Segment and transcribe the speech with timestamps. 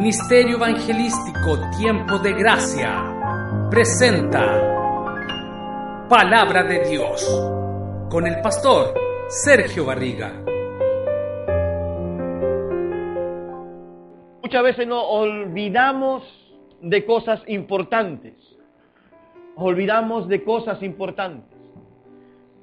[0.00, 4.46] Ministerio Evangelístico Tiempo de Gracia presenta
[6.08, 7.26] Palabra de Dios
[8.08, 8.94] con el pastor
[9.26, 10.32] Sergio Barriga.
[14.40, 16.22] Muchas veces nos olvidamos
[16.80, 18.34] de cosas importantes.
[19.56, 21.58] Olvidamos de cosas importantes.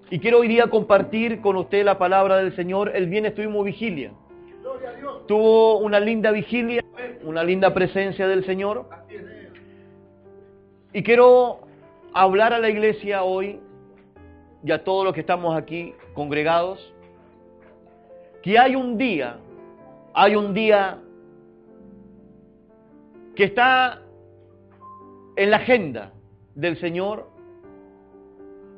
[0.10, 2.96] Y quiero hoy día compartir con usted la palabra del Señor.
[2.96, 4.14] El viernes tuvimos vigilia.
[5.28, 6.84] Tuvo una linda vigilia,
[7.24, 8.88] una linda presencia del Señor.
[10.94, 11.60] Y quiero
[12.14, 13.60] hablar a la iglesia hoy
[14.64, 16.94] y a todos los que estamos aquí congregados,
[18.42, 19.38] que hay un día,
[20.14, 21.00] hay un día
[23.36, 24.02] que está
[25.36, 26.14] en la agenda
[26.56, 27.30] del Señor,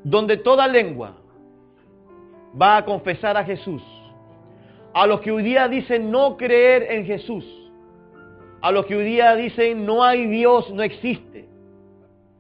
[0.04, 1.18] donde toda lengua
[2.60, 3.84] va a confesar a Jesús.
[4.98, 7.46] A los que hoy día dicen no creer en Jesús,
[8.62, 11.48] a los que hoy día dicen no hay Dios, no existe,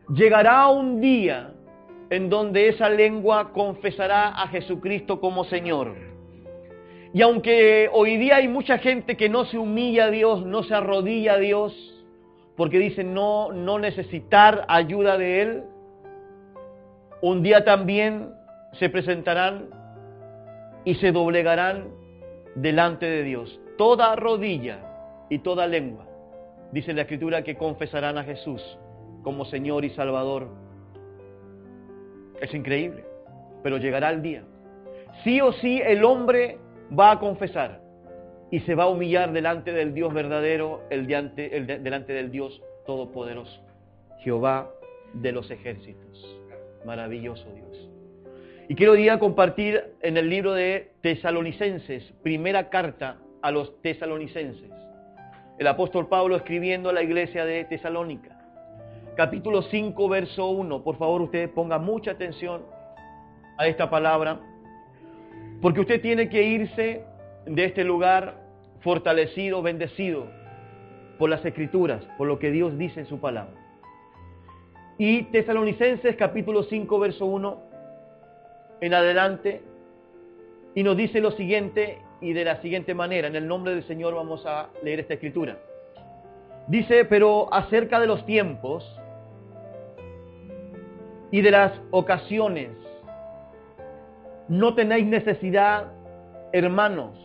[0.09, 1.51] llegará un día
[2.09, 5.93] en donde esa lengua confesará a Jesucristo como Señor.
[7.13, 10.73] Y aunque hoy día hay mucha gente que no se humilla a Dios, no se
[10.73, 11.75] arrodilla a Dios,
[12.55, 15.63] porque dicen no, no necesitar ayuda de Él,
[17.21, 18.31] un día también
[18.71, 19.69] se presentarán
[20.85, 22.06] y se doblegarán
[22.57, 23.59] delante de Dios.
[23.77, 24.79] Toda rodilla
[25.29, 26.05] y toda lengua,
[26.71, 28.61] dice la Escritura, que confesarán a Jesús
[29.23, 30.47] como Señor y Salvador.
[32.41, 33.05] Es increíble,
[33.63, 34.43] pero llegará el día.
[35.23, 36.57] Sí o sí el hombre
[36.97, 37.81] va a confesar
[38.51, 42.31] y se va a humillar delante del Dios verdadero, el delante, el de, delante del
[42.31, 43.59] Dios todopoderoso,
[44.19, 44.71] Jehová
[45.13, 46.39] de los ejércitos.
[46.85, 47.86] Maravilloso Dios.
[48.69, 54.69] Y quiero hoy día compartir en el libro de Tesalonicenses, primera carta a los tesalonicenses.
[55.57, 58.37] El apóstol Pablo escribiendo a la iglesia de Tesalónica.
[59.15, 60.83] Capítulo 5, verso 1.
[60.83, 62.63] Por favor, usted ponga mucha atención
[63.57, 64.41] a esta palabra,
[65.61, 67.05] porque usted tiene que irse
[67.45, 68.35] de este lugar
[68.81, 70.27] fortalecido, bendecido
[71.17, 73.55] por las escrituras, por lo que Dios dice en su palabra.
[74.97, 77.66] Y Tesalonicenses capítulo 5, verso 1
[78.81, 79.61] en adelante,
[80.75, 84.13] y nos dice lo siguiente y de la siguiente manera, en el nombre del Señor
[84.13, 85.57] vamos a leer esta escritura.
[86.67, 88.99] Dice, pero acerca de los tiempos
[91.31, 92.69] y de las ocasiones,
[94.47, 95.91] no tenéis necesidad,
[96.51, 97.17] hermanos,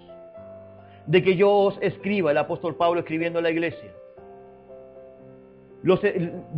[1.06, 3.90] de que yo os escriba, el apóstol Pablo escribiendo a la iglesia.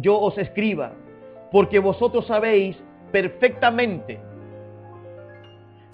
[0.01, 0.93] Yo os escriba,
[1.51, 2.77] porque vosotros sabéis
[3.11, 4.21] perfectamente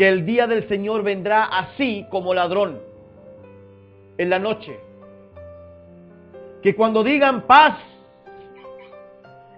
[0.01, 2.81] que el día del Señor vendrá así como ladrón
[4.17, 4.81] en la noche.
[6.63, 7.77] Que cuando digan paz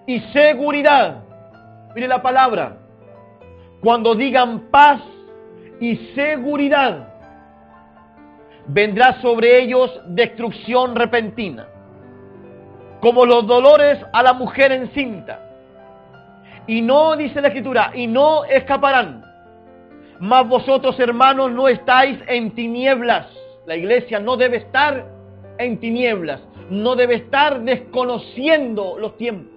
[0.04, 1.22] y seguridad,
[1.94, 2.76] mire la palabra,
[3.80, 5.00] cuando digan paz
[5.78, 7.14] y seguridad,
[8.66, 11.68] vendrá sobre ellos destrucción repentina,
[13.00, 15.38] como los dolores a la mujer encinta.
[16.66, 19.21] Y no, dice la escritura, y no escaparán.
[20.22, 23.26] Mas vosotros, hermanos, no estáis en tinieblas.
[23.66, 25.04] La iglesia no debe estar
[25.58, 26.40] en tinieblas,
[26.70, 29.52] no debe estar desconociendo los tiempos.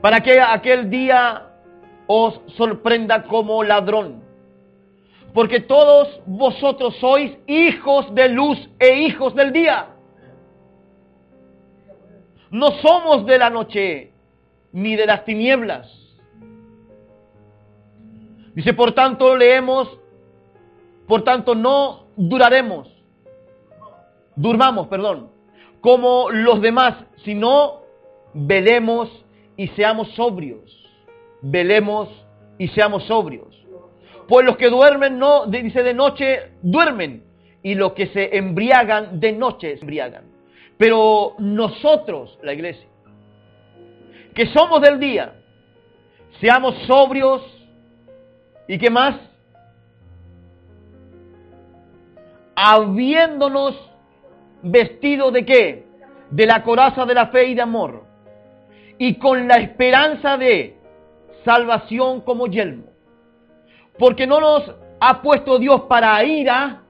[0.00, 1.46] Para que aquel día
[2.08, 4.24] os sorprenda como ladrón.
[5.32, 9.90] Porque todos vosotros sois hijos de luz e hijos del día.
[12.50, 14.10] No somos de la noche
[14.72, 16.05] ni de las tinieblas.
[18.56, 19.86] Dice, por tanto, leemos,
[21.06, 22.88] por tanto, no duraremos,
[24.34, 25.30] durmamos, perdón,
[25.82, 27.82] como los demás, sino
[28.32, 29.10] velemos
[29.58, 30.72] y seamos sobrios.
[31.42, 32.08] Velemos
[32.58, 33.54] y seamos sobrios.
[34.26, 37.24] Pues los que duermen, no, dice de noche, duermen.
[37.62, 40.24] Y los que se embriagan, de noche se embriagan.
[40.78, 42.88] Pero nosotros, la iglesia,
[44.34, 45.34] que somos del día,
[46.40, 47.55] seamos sobrios
[48.68, 49.16] y qué más?
[52.56, 53.76] habiéndonos
[54.62, 55.86] vestido de qué?
[56.30, 58.04] De la coraza de la fe y de amor.
[58.98, 60.78] Y con la esperanza de
[61.44, 62.86] salvación como yelmo.
[63.98, 66.82] Porque no nos ha puesto Dios para ira,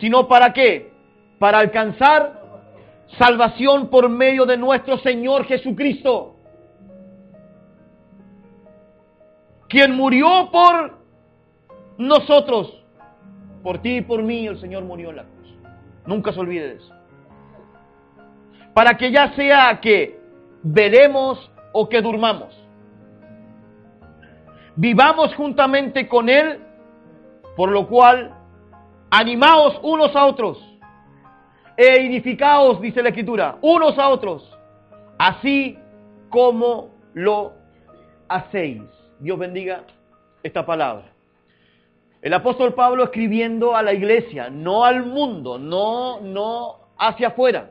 [0.00, 0.90] sino para qué?
[1.38, 2.42] Para alcanzar
[3.18, 6.37] salvación por medio de nuestro Señor Jesucristo.
[9.68, 10.98] Quien murió por
[11.98, 12.82] nosotros,
[13.62, 15.54] por ti y por mí, el Señor murió en la cruz.
[16.06, 16.94] Nunca se olvide de eso.
[18.72, 20.18] Para que ya sea que
[20.62, 22.56] veremos o que durmamos,
[24.76, 26.60] vivamos juntamente con Él,
[27.56, 28.34] por lo cual
[29.10, 30.58] animaos unos a otros
[31.76, 34.56] e edificaos, dice la Escritura, unos a otros,
[35.18, 35.78] así
[36.30, 37.52] como lo
[38.28, 38.97] hacéis.
[39.20, 39.84] Dios bendiga
[40.42, 41.12] esta palabra.
[42.22, 47.70] El apóstol Pablo escribiendo a la iglesia, no al mundo, no, no hacia afuera.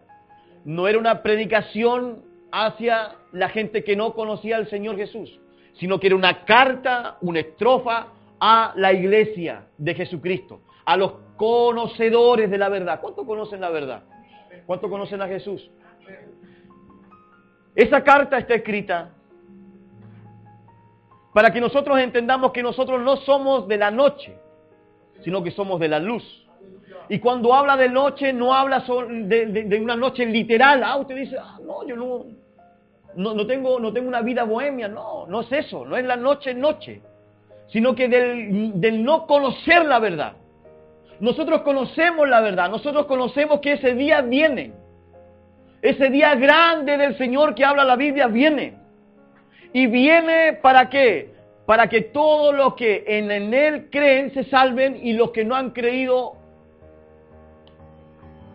[0.65, 5.39] No era una predicación hacia la gente que no conocía al Señor Jesús,
[5.73, 8.07] sino que era una carta, una estrofa
[8.39, 12.99] a la iglesia de Jesucristo, a los conocedores de la verdad.
[13.01, 14.03] ¿Cuánto conocen la verdad?
[14.65, 15.69] ¿Cuánto conocen a Jesús?
[17.75, 19.11] Esa carta está escrita
[21.37, 24.35] para que nosotros entendamos que nosotros no somos de la noche,
[25.23, 26.23] sino que somos de la luz.
[27.09, 30.81] Y cuando habla de noche, no habla de, una noche literal.
[30.83, 32.25] Ah, usted dice, ah, no, yo no,
[33.35, 34.87] no, tengo, no tengo una vida bohemia.
[34.87, 37.03] No, no es eso, no es la noche noche,
[37.67, 40.33] sino que del, del no conocer la verdad.
[41.19, 44.73] Nosotros conocemos la verdad, nosotros conocemos que ese día viene.
[45.83, 48.86] Ese día grande del Señor que habla la Biblia viene.
[49.77, 51.35] Y viene para qué?
[51.67, 55.69] Para que todos los que en, Él creen se salven y los que no han
[55.69, 56.33] creído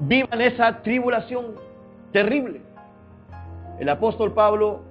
[0.00, 1.54] vivan esa tribulación
[2.10, 2.60] terrible.
[3.78, 4.82] El apóstol Pablo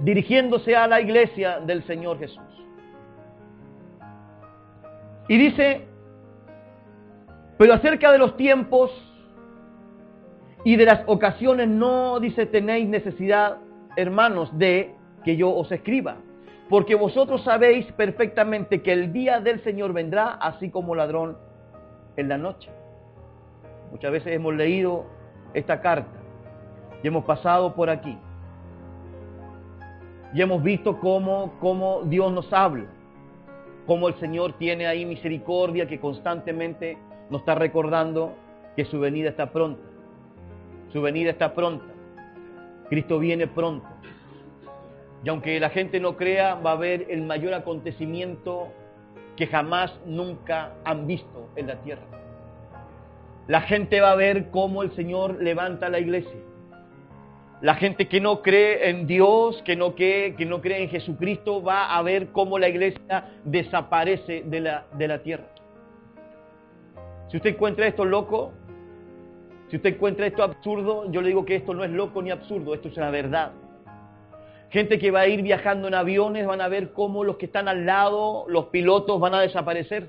[0.00, 2.42] dirigiéndose a la iglesia del Señor Jesús.
[5.28, 5.86] Y dice,
[7.58, 8.90] pero acerca de los tiempos
[10.64, 13.58] y de las ocasiones no dice tenéis necesidad,
[13.94, 16.16] hermanos, de que yo os escriba.
[16.68, 21.36] Porque vosotros sabéis perfectamente que el día del Señor vendrá así como ladrón
[22.16, 22.70] en la noche.
[23.90, 25.04] Muchas veces hemos leído
[25.52, 26.18] esta carta
[27.02, 28.16] y hemos pasado por aquí.
[30.34, 32.86] Y hemos visto cómo, cómo Dios nos habla,
[33.86, 36.96] cómo el Señor tiene ahí misericordia que constantemente
[37.28, 38.32] nos está recordando
[38.76, 39.82] que su venida está pronta.
[40.90, 41.84] Su venida está pronta.
[42.88, 43.91] Cristo viene pronto.
[45.24, 48.72] Y aunque la gente no crea, va a haber el mayor acontecimiento
[49.36, 52.02] que jamás, nunca han visto en la tierra.
[53.48, 56.38] La gente va a ver cómo el Señor levanta la iglesia.
[57.60, 62.28] La gente que no cree en Dios, que no cree, en Jesucristo, va a ver
[62.32, 65.46] cómo la iglesia desaparece de la, de la tierra.
[67.28, 68.52] Si usted encuentra esto loco,
[69.70, 72.74] si usted encuentra esto absurdo, yo le digo que esto no es loco ni absurdo,
[72.74, 73.52] esto es una verdad.
[74.72, 77.68] Gente que va a ir viajando en aviones van a ver cómo los que están
[77.68, 80.08] al lado, los pilotos van a desaparecer.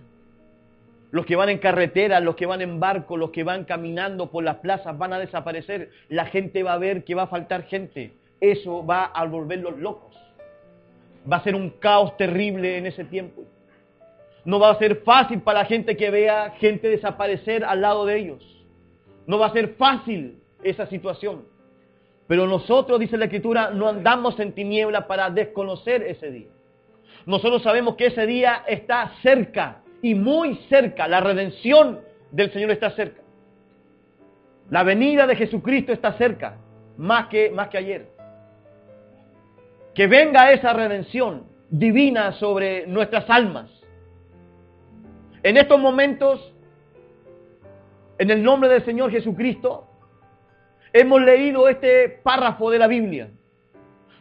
[1.11, 4.41] Los que van en carretera, los que van en barco, los que van caminando por
[4.41, 5.91] las plazas van a desaparecer.
[6.07, 8.13] La gente va a ver que va a faltar gente.
[8.39, 10.15] Eso va a volverlos locos.
[11.29, 13.43] Va a ser un caos terrible en ese tiempo.
[14.45, 18.17] No va a ser fácil para la gente que vea gente desaparecer al lado de
[18.17, 18.65] ellos.
[19.27, 21.51] No va a ser fácil esa situación.
[22.27, 26.49] Pero nosotros, dice la Escritura, no andamos en tiniebla para desconocer ese día.
[27.25, 31.07] Nosotros sabemos que ese día está cerca y muy cerca.
[31.07, 32.01] La redención
[32.31, 33.21] del Señor está cerca.
[34.69, 36.57] La venida de Jesucristo está cerca,
[36.97, 38.07] más que, más que ayer.
[39.93, 43.69] Que venga esa redención divina sobre nuestras almas.
[45.43, 46.53] En estos momentos,
[48.17, 49.87] en el nombre del Señor Jesucristo,
[50.93, 53.29] hemos leído este párrafo de la Biblia,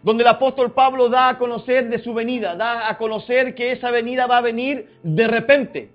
[0.02, 3.90] donde el apóstol Pablo da a conocer de su venida, da a conocer que esa
[3.90, 5.90] venida va a venir de repente.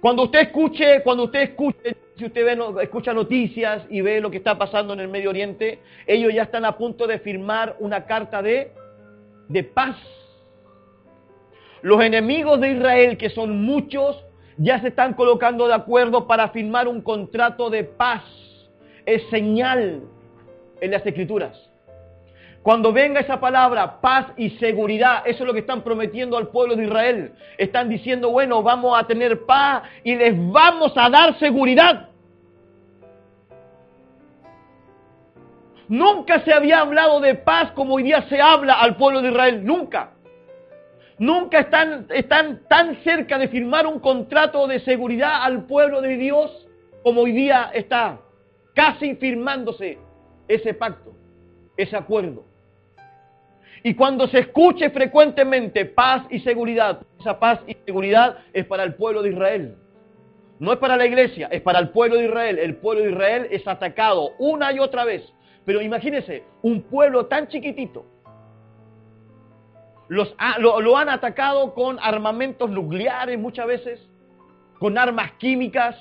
[0.00, 4.56] Cuando usted escuche, cuando usted escuche, si usted escucha noticias y ve lo que está
[4.56, 8.72] pasando en el Medio Oriente, ellos ya están a punto de firmar una carta de,
[9.48, 9.96] de paz.
[11.82, 14.24] Los enemigos de Israel, que son muchos,
[14.56, 18.47] ya se están colocando de acuerdo para firmar un contrato de paz
[19.08, 20.02] es señal
[20.80, 21.58] en las escrituras.
[22.62, 26.76] Cuando venga esa palabra, paz y seguridad, eso es lo que están prometiendo al pueblo
[26.76, 27.32] de Israel.
[27.56, 32.08] Están diciendo, bueno, vamos a tener paz y les vamos a dar seguridad.
[35.88, 39.64] Nunca se había hablado de paz como hoy día se habla al pueblo de Israel,
[39.64, 40.10] nunca.
[41.18, 46.68] Nunca están, están tan cerca de firmar un contrato de seguridad al pueblo de Dios
[47.02, 48.20] como hoy día está
[48.78, 49.98] casi firmándose
[50.46, 51.12] ese pacto,
[51.76, 52.44] ese acuerdo.
[53.82, 58.94] Y cuando se escuche frecuentemente paz y seguridad, esa paz y seguridad es para el
[58.94, 59.76] pueblo de Israel.
[60.60, 62.56] No es para la iglesia, es para el pueblo de Israel.
[62.60, 65.24] El pueblo de Israel es atacado una y otra vez.
[65.64, 68.06] Pero imagínense, un pueblo tan chiquitito,
[70.06, 74.08] los, lo, han atacado con armamentos nucleares muchas veces,
[74.78, 75.96] con armas químicas,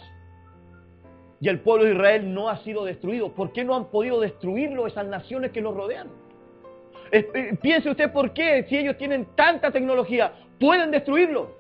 [1.40, 3.32] y el pueblo de Israel no ha sido destruido.
[3.34, 6.08] ¿Por qué no han podido destruirlo esas naciones que los rodean?
[7.12, 11.56] Eh, piense usted por qué, si ellos tienen tanta tecnología, pueden destruirlo.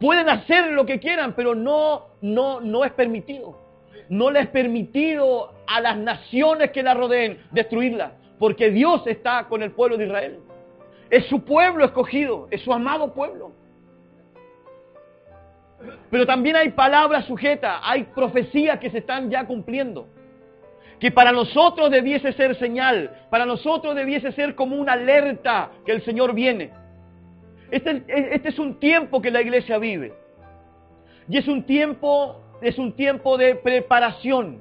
[0.00, 3.56] Pueden hacer lo que quieran, pero no, no, no es permitido.
[4.08, 9.62] No les es permitido a las naciones que la rodeen destruirla, porque Dios está con
[9.62, 10.40] el pueblo de Israel.
[11.08, 13.52] Es su pueblo escogido, es su amado pueblo.
[16.10, 20.08] Pero también hay palabras sujetas, hay profecías que se están ya cumpliendo.
[21.00, 26.02] Que para nosotros debiese ser señal, para nosotros debiese ser como una alerta que el
[26.04, 26.70] Señor viene.
[27.70, 30.12] Este, este, es un tiempo que la iglesia vive.
[31.28, 34.60] Y es un tiempo, es un tiempo de preparación.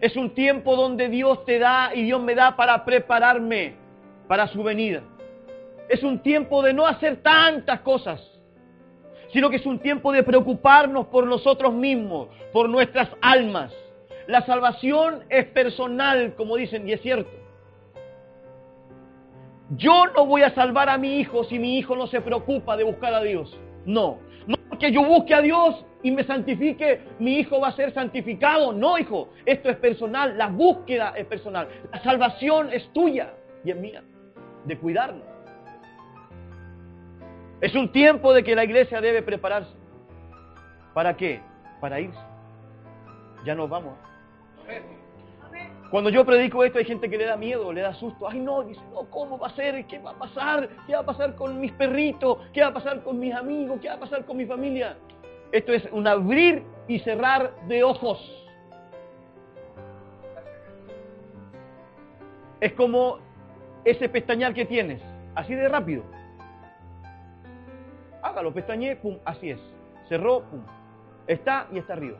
[0.00, 3.74] Es un tiempo donde Dios te da y Dios me da para prepararme
[4.28, 5.02] para su venida.
[5.88, 8.20] Es un tiempo de no hacer tantas cosas,
[9.32, 13.72] sino que es un tiempo de preocuparnos por nosotros mismos, por nuestras almas.
[14.26, 17.30] La salvación es personal, como dicen, y es cierto.
[19.70, 22.84] Yo no voy a salvar a mi hijo si mi hijo no se preocupa de
[22.84, 23.58] buscar a Dios.
[23.84, 24.18] No.
[24.46, 28.72] No porque yo busque a Dios y me santifique, mi hijo va a ser santificado.
[28.72, 29.30] No, hijo.
[29.44, 30.38] Esto es personal.
[30.38, 31.68] La búsqueda es personal.
[31.92, 34.04] La salvación es tuya y es mía.
[34.64, 35.35] De cuidarnos.
[37.60, 39.72] Es un tiempo de que la iglesia debe prepararse.
[40.92, 41.40] ¿Para qué?
[41.80, 42.20] Para irse.
[43.44, 43.94] Ya nos vamos.
[45.90, 48.28] Cuando yo predico esto hay gente que le da miedo, le da susto.
[48.28, 49.86] Ay no, dice, no, ¿cómo va a ser?
[49.86, 50.68] ¿Qué va a pasar?
[50.86, 52.38] ¿Qué va a pasar con mis perritos?
[52.52, 53.78] ¿Qué va a pasar con mis amigos?
[53.80, 54.96] ¿Qué va a pasar con mi familia?
[55.52, 58.18] Esto es un abrir y cerrar de ojos.
[62.60, 63.18] Es como
[63.84, 65.00] ese pestañal que tienes,
[65.34, 66.02] así de rápido
[68.26, 69.60] hágalo, pestañe, pum, así es.
[70.08, 70.60] Cerró, pum.
[71.26, 72.18] Está y está arriba.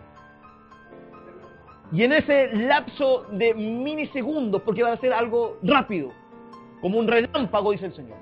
[1.92, 6.12] Y en ese lapso de minisegundos, porque va a ser algo rápido,
[6.80, 8.18] como un relámpago, dice el Señor.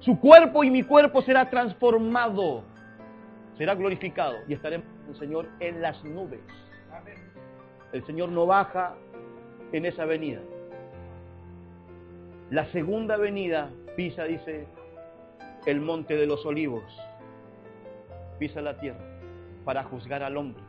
[0.00, 2.62] Su cuerpo y mi cuerpo será transformado,
[3.56, 6.40] será glorificado y estaremos con el Señor en las nubes.
[7.92, 8.94] El Señor no baja
[9.72, 10.40] en esa avenida.
[12.50, 14.66] La segunda avenida pisa, dice,
[15.66, 16.82] el monte de los olivos,
[18.38, 19.04] pisa la tierra
[19.64, 20.62] para juzgar al hombre.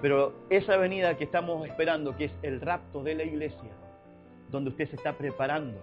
[0.00, 3.70] Pero esa venida que estamos esperando, que es el rapto de la iglesia,
[4.50, 5.78] donde usted se está preparando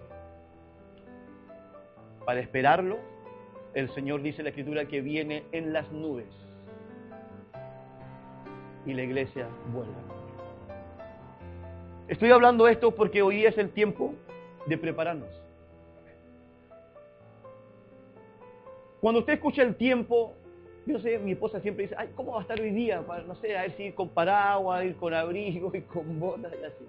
[2.24, 2.98] para esperarlo,
[3.74, 6.26] el Señor dice en la Escritura que viene en las nubes
[8.86, 9.92] y la iglesia vuelve.
[12.08, 14.14] Estoy hablando esto porque hoy es el tiempo
[14.66, 15.30] de prepararnos.
[19.00, 20.34] Cuando usted escucha el tiempo,
[20.86, 23.00] yo sé, mi esposa siempre dice, ay, ¿cómo va a estar hoy día?
[23.02, 26.52] Para, no sé, a ver si ir con paraguas, ir con abrigo, y con botas
[26.60, 26.84] y así.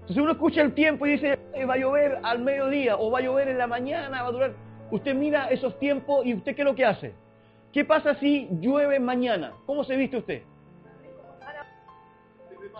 [0.00, 1.38] Entonces uno escucha el tiempo y dice,
[1.68, 4.52] va a llover al mediodía o va a llover en la mañana, va a durar.
[4.90, 7.12] Usted mira esos tiempos y usted qué es lo que hace.
[7.72, 9.52] ¿Qué pasa si llueve mañana?
[9.66, 10.42] ¿Cómo se viste usted?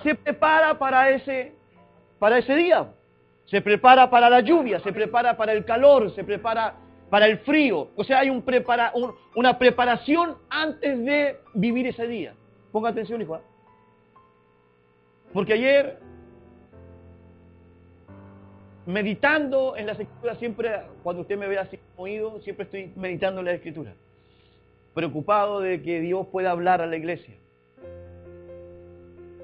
[0.02, 1.52] Se prepara para ese,
[2.18, 2.88] para ese día.
[3.46, 6.74] Se prepara para la lluvia, se prepara para el calor, se prepara
[7.10, 7.88] para el frío.
[7.96, 12.34] O sea, hay una preparación antes de vivir ese día.
[12.72, 13.34] Ponga atención, hijo.
[13.34, 13.42] ¿ah?
[15.32, 15.98] Porque ayer,
[18.86, 20.70] meditando en las escrituras, siempre,
[21.02, 23.92] cuando usted me ve así oído, siempre estoy meditando en la escritura.
[24.94, 27.34] Preocupado de que Dios pueda hablar a la iglesia.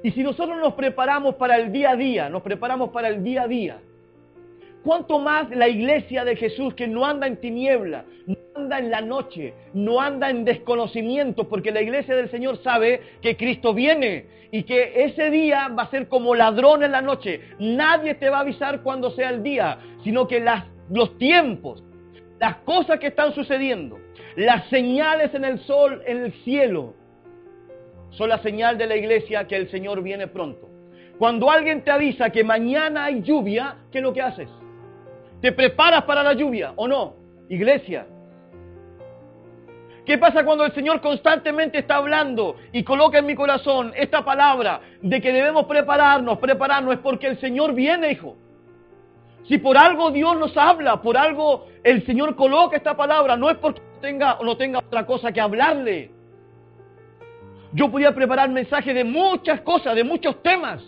[0.02, 3.42] Y si nosotros nos preparamos para el día a día, nos preparamos para el día
[3.42, 3.80] a día,
[4.86, 9.00] ¿Cuánto más la iglesia de Jesús que no anda en tiniebla, no anda en la
[9.00, 14.62] noche, no anda en desconocimiento, porque la iglesia del Señor sabe que Cristo viene y
[14.62, 17.40] que ese día va a ser como ladrón en la noche.
[17.58, 21.82] Nadie te va a avisar cuando sea el día, sino que las, los tiempos,
[22.38, 23.98] las cosas que están sucediendo,
[24.36, 26.94] las señales en el sol, en el cielo,
[28.10, 30.70] son la señal de la iglesia que el Señor viene pronto.
[31.18, 34.48] Cuando alguien te avisa que mañana hay lluvia, ¿qué es lo que haces?
[35.40, 37.14] ¿Te preparas para la lluvia o no?
[37.48, 38.06] Iglesia.
[40.04, 44.80] ¿Qué pasa cuando el Señor constantemente está hablando y coloca en mi corazón esta palabra
[45.02, 46.94] de que debemos prepararnos, prepararnos?
[46.94, 48.36] Es porque el Señor viene, hijo.
[49.48, 53.56] Si por algo Dios nos habla, por algo el Señor coloca esta palabra, no es
[53.58, 56.10] porque tenga, no tenga otra cosa que hablarle.
[57.72, 60.82] Yo podía preparar mensajes de muchas cosas, de muchos temas.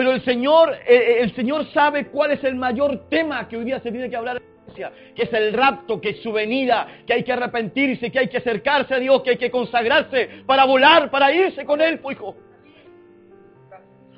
[0.00, 3.66] Pero el Señor, eh, eh, el Señor sabe cuál es el mayor tema que hoy
[3.66, 4.40] día se tiene que hablar
[4.74, 8.38] que es el rapto, que es su venida, que hay que arrepentirse, que hay que
[8.38, 12.34] acercarse a Dios, que hay que consagrarse para volar, para irse con Él, pues hijo.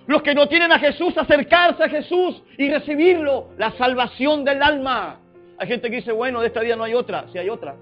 [0.07, 5.19] Los que no tienen a Jesús, acercarse a Jesús y recibirlo, la salvación del alma.
[5.59, 7.75] Hay gente que dice, bueno, de esta vida no hay otra, si hay otra.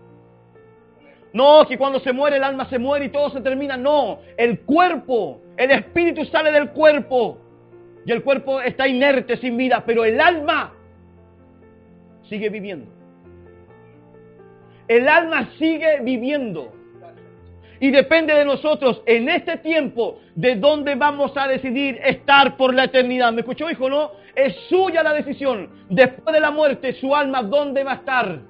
[1.35, 3.77] No, que cuando se muere el alma se muere y todo se termina.
[3.77, 7.50] No, el cuerpo, el espíritu sale del cuerpo
[8.05, 10.73] y el cuerpo está inerte sin vida, pero el alma
[12.29, 12.91] sigue viviendo.
[14.89, 16.73] El alma sigue viviendo.
[17.79, 22.85] Y depende de nosotros en este tiempo de dónde vamos a decidir estar por la
[22.85, 23.33] eternidad.
[23.33, 23.89] ¿Me escuchó, hijo?
[23.89, 25.71] No, es suya la decisión.
[25.89, 28.41] Después de la muerte, su alma, ¿dónde va a estar?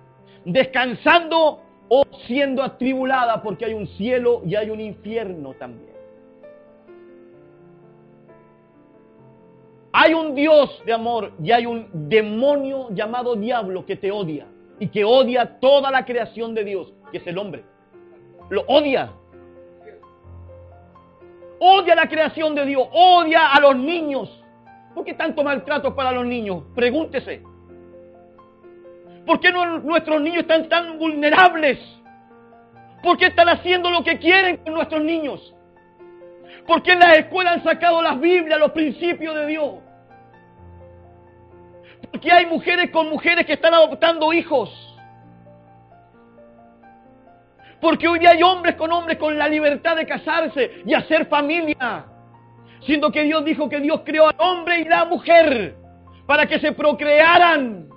[0.45, 5.90] Descansando o siendo atribulada porque hay un cielo y hay un infierno también.
[9.93, 14.47] Hay un Dios de amor y hay un demonio llamado diablo que te odia
[14.79, 17.65] y que odia toda la creación de Dios, que es el hombre.
[18.49, 19.13] Lo odia.
[21.59, 24.31] Odia la creación de Dios, odia a los niños.
[24.95, 26.63] ¿Por qué tanto maltrato para los niños?
[26.75, 27.43] Pregúntese.
[29.27, 31.79] ¿Por qué nuestros niños están tan vulnerables?
[33.03, 35.55] ¿Por qué están haciendo lo que quieren con nuestros niños?
[36.71, 39.75] ¿Por qué en las escuelas han sacado las Biblias, los principios de Dios?
[42.13, 44.71] ¿Por qué hay mujeres con mujeres que están adoptando hijos?
[47.81, 52.05] Porque hoy día hay hombres con hombres con la libertad de casarse y hacer familia.
[52.87, 55.75] Siendo que Dios dijo que Dios creó al hombre y la mujer
[56.25, 57.89] para que se procrearan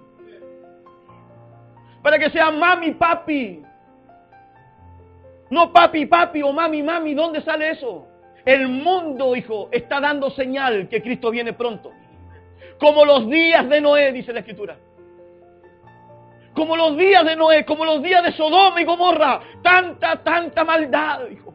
[2.01, 3.61] para que sea mami, papi.
[5.51, 7.13] No papi, papi o mami, mami.
[7.13, 8.07] ¿Dónde sale eso?
[8.45, 11.91] El mundo, hijo, está dando señal que Cristo viene pronto.
[12.77, 14.77] Como los días de Noé, dice la Escritura.
[16.53, 19.39] Como los días de Noé, como los días de Sodoma y Gomorra.
[19.61, 21.53] Tanta, tanta maldad, hijo.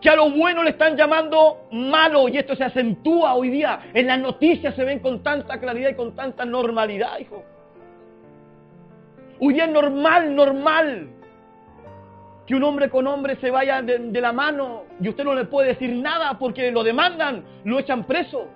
[0.00, 3.90] Que a lo bueno le están llamando malo y esto se acentúa hoy día.
[3.94, 7.42] En las noticias se ven con tanta claridad y con tanta normalidad, hijo.
[9.40, 11.08] Hoy día es normal, normal
[12.46, 15.68] que un hombre con hombre se vaya de, la mano y usted no le puede
[15.68, 18.48] decir nada porque lo demandan, lo echan preso.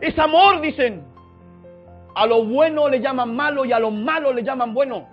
[0.00, 1.04] Es amor, dicen.
[2.14, 5.06] A lo bueno le llaman malo y a lo malo le llaman bueno.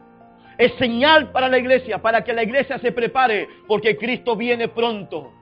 [0.57, 5.33] Es señal para la iglesia, para que la iglesia se prepare, porque Cristo viene pronto.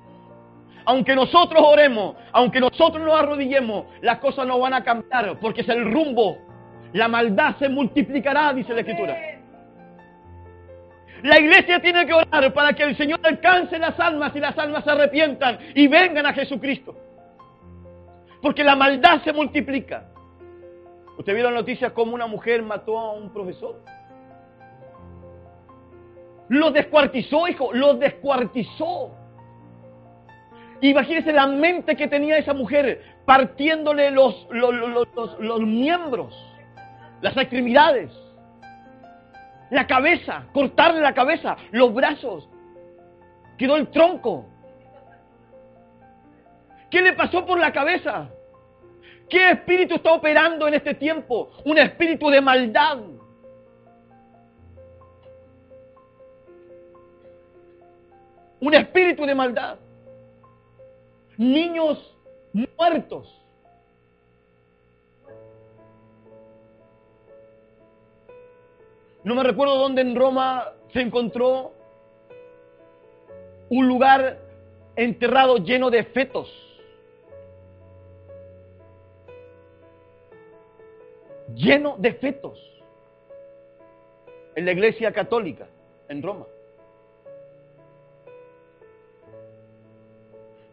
[0.85, 5.69] Aunque nosotros oremos, aunque nosotros nos arrodillemos, las cosas no van a cambiar, porque es
[5.69, 6.37] el rumbo
[6.93, 9.17] la maldad se multiplicará, dice la Escritura.
[11.23, 14.83] La iglesia tiene que orar para que el Señor alcance las almas y las almas
[14.83, 16.95] se arrepientan y vengan a Jesucristo.
[18.41, 20.09] Porque la maldad se multiplica.
[21.17, 23.81] ¿Usted vio la noticia cómo una mujer mató a un profesor?
[26.49, 29.15] Lo descuartizó, hijo, lo descuartizó.
[30.81, 36.35] Imagínese la mente que tenía esa mujer partiéndole los, los, los miembros
[37.21, 38.11] las extremidades,
[39.71, 42.47] la cabeza, cortarle la cabeza, los brazos,
[43.57, 44.45] quedó el tronco.
[46.89, 48.29] ¿Qué le pasó por la cabeza?
[49.29, 51.51] ¿Qué espíritu está operando en este tiempo?
[51.63, 52.97] Un espíritu de maldad.
[58.59, 59.79] Un espíritu de maldad.
[61.37, 62.13] Niños
[62.77, 63.40] muertos.
[69.23, 71.73] No me recuerdo dónde en Roma se encontró
[73.69, 74.39] un lugar
[74.95, 76.71] enterrado lleno de fetos.
[81.55, 82.59] lleno de fetos
[84.55, 85.67] en la iglesia católica
[86.09, 86.45] en Roma.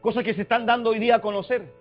[0.00, 1.77] Cosas que se están dando hoy día a conocer.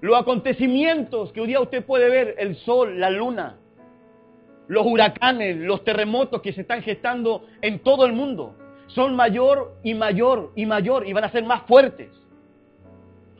[0.00, 3.56] Los acontecimientos que hoy día usted puede ver, el sol, la luna,
[4.68, 8.54] los huracanes, los terremotos que se están gestando en todo el mundo,
[8.88, 12.10] son mayor y mayor y mayor y van a ser más fuertes.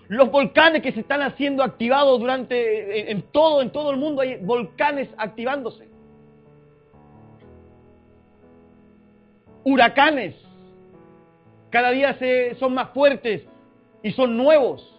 [0.09, 4.37] Los volcanes que se están haciendo activados durante en, todo en todo el mundo hay
[4.37, 5.89] volcanes activándose.
[9.65, 10.37] Huracanes
[11.71, 13.43] cada día se, son más fuertes
[14.03, 14.96] y son nuevos.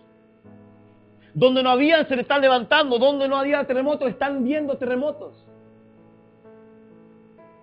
[1.38, 5.46] Donde no habían se le están levantando, donde no había terremotos están viendo terremotos.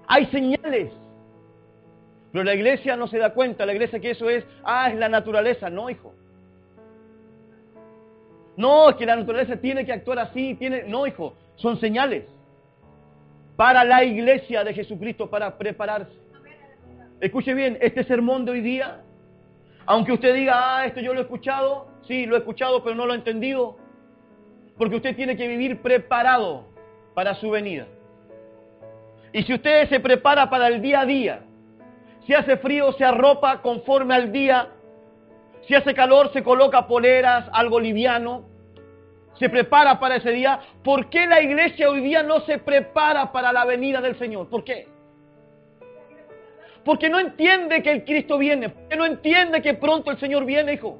[0.06, 0.92] Hay señales.
[2.30, 5.08] Pero la iglesia no se da cuenta, la iglesia que eso es, ah, es la
[5.08, 6.14] naturaleza, no, hijo.
[8.56, 12.26] No, es que la naturaleza tiene que actuar así, tiene, no, hijo, son señales
[13.56, 16.12] para la iglesia de Jesucristo para prepararse.
[17.18, 19.00] Escuche bien, este sermón de hoy día,
[19.84, 23.06] aunque usted diga, ah, esto yo lo he escuchado, sí, lo he escuchado, pero no
[23.06, 23.76] lo he entendido,
[24.76, 26.66] porque usted tiene que vivir preparado
[27.14, 27.86] para su venida.
[29.32, 31.40] Y si usted se prepara para el día a día,
[32.26, 34.70] si hace frío, se arropa conforme al día
[35.66, 38.44] si hace calor, se coloca poleras, algo liviano,
[39.38, 40.60] se prepara para ese día.
[40.82, 44.48] ¿Por qué la iglesia hoy día no se prepara para la venida del Señor?
[44.48, 44.88] ¿Por qué?
[46.84, 50.74] Porque no entiende que el Cristo viene, porque no entiende que pronto el Señor viene,
[50.74, 50.98] hijo.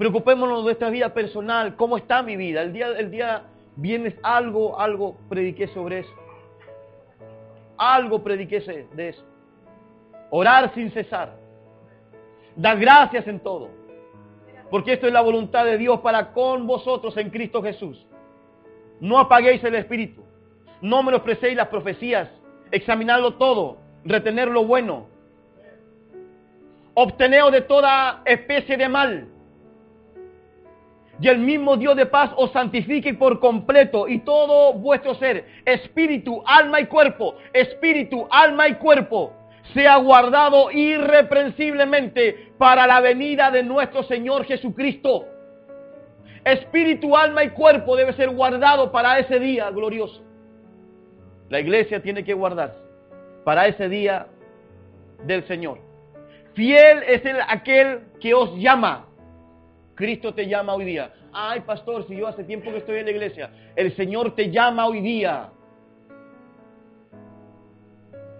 [0.00, 2.62] Preocupémonos de nuestra vida personal, cómo está mi vida.
[2.62, 3.42] El día, el día
[3.76, 6.14] viernes algo, algo prediqué sobre eso.
[7.76, 8.60] Algo prediqué
[8.94, 9.22] de eso.
[10.30, 11.34] Orar sin cesar.
[12.56, 13.68] Da gracias en todo.
[14.70, 18.06] Porque esto es la voluntad de Dios para con vosotros en Cristo Jesús.
[19.00, 20.24] No apaguéis el espíritu.
[20.80, 22.30] No menospreciéis las profecías.
[22.70, 23.76] Examinadlo todo.
[24.06, 25.08] Retener lo bueno.
[26.94, 29.29] Obteneos de toda especie de mal.
[31.20, 36.42] Y el mismo Dios de paz os santifique por completo y todo vuestro ser, espíritu,
[36.46, 39.32] alma y cuerpo, espíritu, alma y cuerpo,
[39.74, 45.26] sea guardado irreprensiblemente para la venida de nuestro Señor Jesucristo.
[46.44, 50.22] Espíritu, alma y cuerpo debe ser guardado para ese día glorioso.
[51.50, 52.78] La iglesia tiene que guardarse
[53.44, 54.26] para ese día
[55.24, 55.78] del Señor.
[56.54, 59.06] Fiel es el, aquel que os llama.
[60.00, 61.12] Cristo te llama hoy día.
[61.30, 64.86] Ay, pastor, si yo hace tiempo que estoy en la iglesia, el Señor te llama
[64.86, 65.50] hoy día.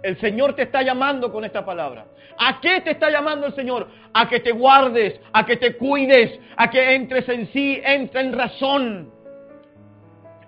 [0.03, 2.07] El Señor te está llamando con esta palabra.
[2.39, 3.89] ¿A qué te está llamando el Señor?
[4.15, 8.33] A que te guardes, a que te cuides, a que entres en sí, entres en
[8.33, 9.13] razón.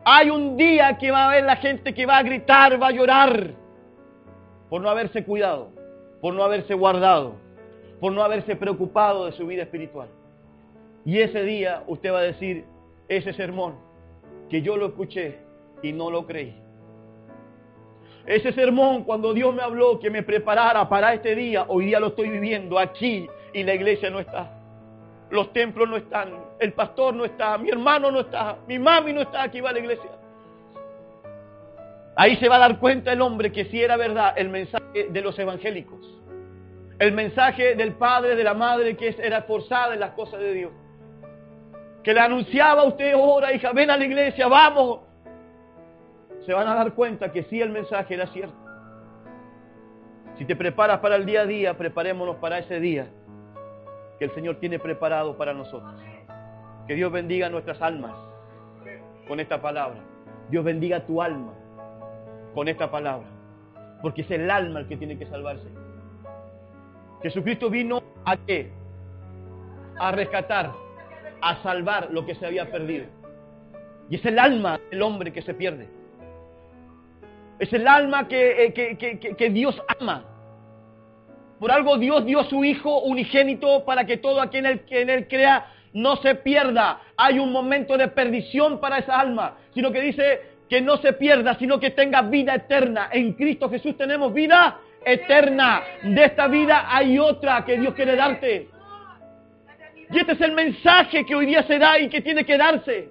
[0.04, 2.92] Hay un día que va a haber la gente que va a gritar, va a
[2.92, 3.50] llorar
[4.70, 5.68] por no haberse cuidado,
[6.22, 7.36] por no haberse guardado,
[8.00, 10.08] por no haberse preocupado de su vida espiritual.
[11.04, 12.64] Y ese día usted va a decir,
[13.08, 13.74] ese sermón
[14.48, 15.38] que yo lo escuché
[15.82, 16.54] y no lo creí.
[18.26, 22.08] Ese sermón, cuando Dios me habló que me preparara para este día, hoy día lo
[22.08, 24.58] estoy viviendo aquí y la iglesia no está.
[25.30, 26.28] Los templos no están,
[26.60, 29.72] el pastor no está, mi hermano no está, mi mami no está, aquí va a
[29.72, 30.10] la iglesia.
[32.14, 35.20] Ahí se va a dar cuenta el hombre que si era verdad el mensaje de
[35.22, 35.98] los evangélicos.
[36.98, 40.72] El mensaje del padre, de la madre que era forzada en las cosas de Dios.
[42.02, 45.00] Que le anunciaba a usted, ora hija, ven a la iglesia, vamos,
[46.44, 48.54] se van a dar cuenta que sí el mensaje era cierto.
[50.36, 53.06] Si te preparas para el día a día, preparémonos para ese día
[54.18, 55.94] que el Señor tiene preparado para nosotros.
[56.86, 58.12] Que Dios bendiga nuestras almas
[59.28, 60.00] con esta palabra.
[60.50, 61.52] Dios bendiga tu alma
[62.54, 63.26] con esta palabra.
[64.00, 65.68] Porque es el alma el que tiene que salvarse.
[67.22, 68.72] Jesucristo vino a qué?
[69.96, 70.72] A rescatar,
[71.42, 73.06] a salvar lo que se había perdido.
[74.08, 75.88] Y es el alma del hombre que se pierde.
[77.58, 80.24] Es el alma eh, que, que, Dios ama.
[81.58, 85.28] Por algo Dios dio a su Hijo unigénito para que todo aquel que en Él
[85.28, 87.00] crea no se pierda.
[87.16, 91.56] Hay un momento de perdición para esa alma, sino que dice que no se pierda,
[91.58, 93.10] sino que tenga vida eterna.
[93.12, 95.82] En Cristo Jesús tenemos vida eterna.
[96.02, 98.68] De esta vida hay otra que Dios quiere darte.
[100.12, 103.10] Y este es el mensaje que hoy día se da y que tiene que darse.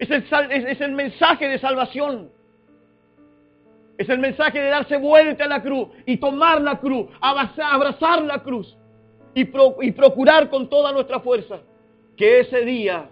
[0.00, 2.28] Es el, mensaje de salvación.
[3.96, 8.42] Es el mensaje de darse vuelta a la cruz y tomar la cruz, abrazar, la
[8.42, 8.76] cruz
[9.32, 11.60] y, y procurar con toda nuestra fuerza
[12.16, 13.08] que ese día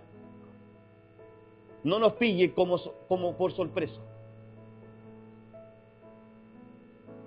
[1.84, 2.76] no nos pille como,
[3.06, 4.00] como por sorpresa.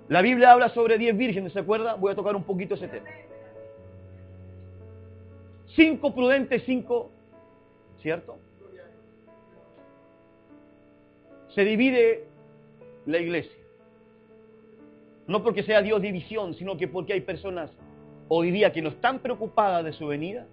[0.08, 1.94] La Biblia habla sobre diez vírgenes, ¿se acuerda?
[1.94, 3.06] Voy a tocar un poquito ese tema.
[5.74, 7.10] Cinco prudentes, cinco,
[8.00, 8.38] ¿cierto?
[11.48, 12.26] Se divide
[13.06, 13.56] la iglesia.
[15.26, 17.70] No porque sea Dios división, sino que porque hay personas
[18.28, 20.46] hoy día que no están preocupadas de su venida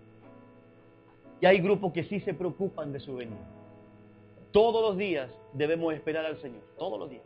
[1.40, 3.48] y hay grupos que sí se preocupan de su venida.
[4.52, 7.24] Todos los días debemos esperar al Señor, todos los días.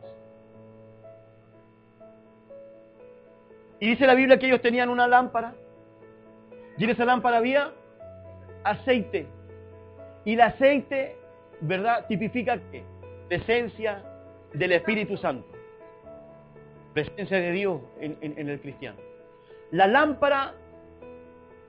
[3.78, 5.54] Y dice la Biblia que ellos tenían una lámpara
[6.78, 7.72] y en esa lámpara había
[8.70, 9.26] aceite.
[10.24, 11.16] Y el aceite,
[11.60, 12.06] ¿verdad?
[12.06, 12.82] Tipifica qué?
[13.28, 14.02] Presencia
[14.52, 15.46] del Espíritu Santo.
[16.92, 18.98] Presencia de Dios en, el cristiano.
[19.70, 20.54] La lámpara,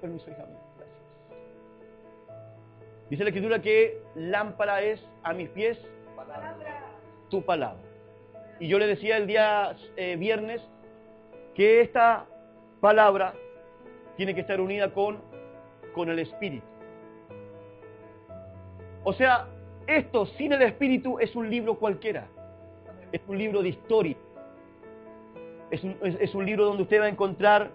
[0.02, 0.46] permiso, hija
[0.78, 0.98] gracias.
[3.10, 5.78] Dice la escritura que lámpara es a mis pies
[7.30, 7.82] tu palabra.
[8.60, 10.62] Y yo le decía el día eh, viernes
[11.54, 12.26] que esta
[12.80, 13.34] palabra
[14.16, 15.20] tiene que estar unida con,
[15.94, 16.77] con el Espíritu.
[19.04, 19.48] O sea,
[19.88, 22.28] esto sin el Espíritu es un libro cualquiera.
[23.12, 24.18] Es un libro de historia.
[25.72, 27.72] Es un, es un libro donde usted va a encontrar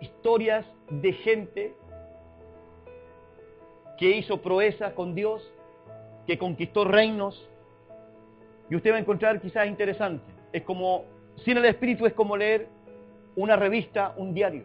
[0.00, 1.74] historias de gente
[3.98, 5.48] que hizo proezas con Dios,
[6.26, 7.48] que conquistó reinos.
[8.68, 10.24] Y usted va a encontrar quizás interesante.
[10.52, 11.04] Es como,
[11.44, 12.68] sin el Espíritu es como leer
[13.36, 14.64] una revista, un diario.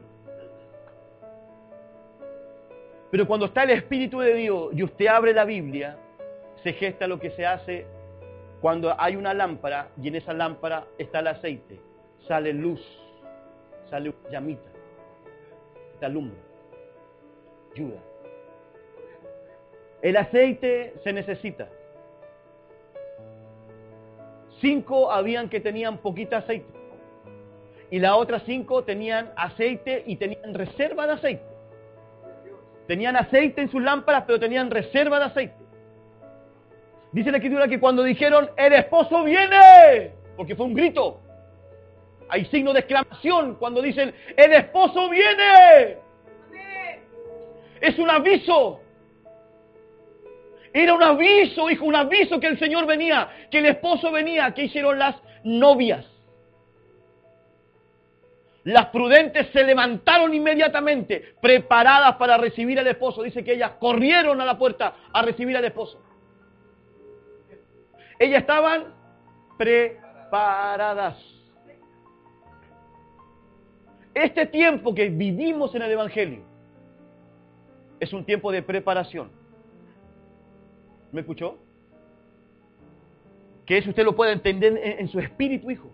[3.10, 5.98] Pero cuando está el Espíritu de Dios y usted abre la Biblia,
[6.64, 7.86] se gesta lo que se hace
[8.62, 11.80] cuando hay una lámpara y en esa lámpara está el aceite.
[12.28, 12.82] Sale luz,
[13.90, 14.70] sale llamita,
[16.00, 16.40] se alumbra,
[17.74, 18.00] ayuda.
[20.02, 21.70] El aceite se necesita.
[24.60, 26.78] Cinco habían que tenían poquita aceite
[27.90, 31.57] y las otras cinco tenían aceite y tenían reserva de aceite.
[32.88, 35.56] Tenían aceite en sus lámparas, pero tenían reserva de aceite.
[37.12, 41.20] Dice la escritura que cuando dijeron, el esposo viene, porque fue un grito,
[42.30, 45.98] hay signo de exclamación cuando dicen, el esposo viene.
[47.80, 48.82] Es un aviso.
[50.74, 54.64] Era un aviso, hijo, un aviso que el Señor venía, que el esposo venía, que
[54.64, 56.06] hicieron las novias.
[58.68, 63.24] Las prudentes se levantaron inmediatamente, preparadas para recibir al esposo.
[63.24, 66.04] Dice que ellas corrieron a la puerta a recibir al esposo.
[68.20, 68.94] Ellas estaban
[69.58, 71.16] preparadas.
[74.14, 76.42] Este tiempo que vivimos en el Evangelio
[78.02, 79.32] es un tiempo de preparación.
[81.14, 81.58] ¿Me escuchó?
[83.66, 85.90] Que eso usted lo puede entender en, su espíritu, hijo.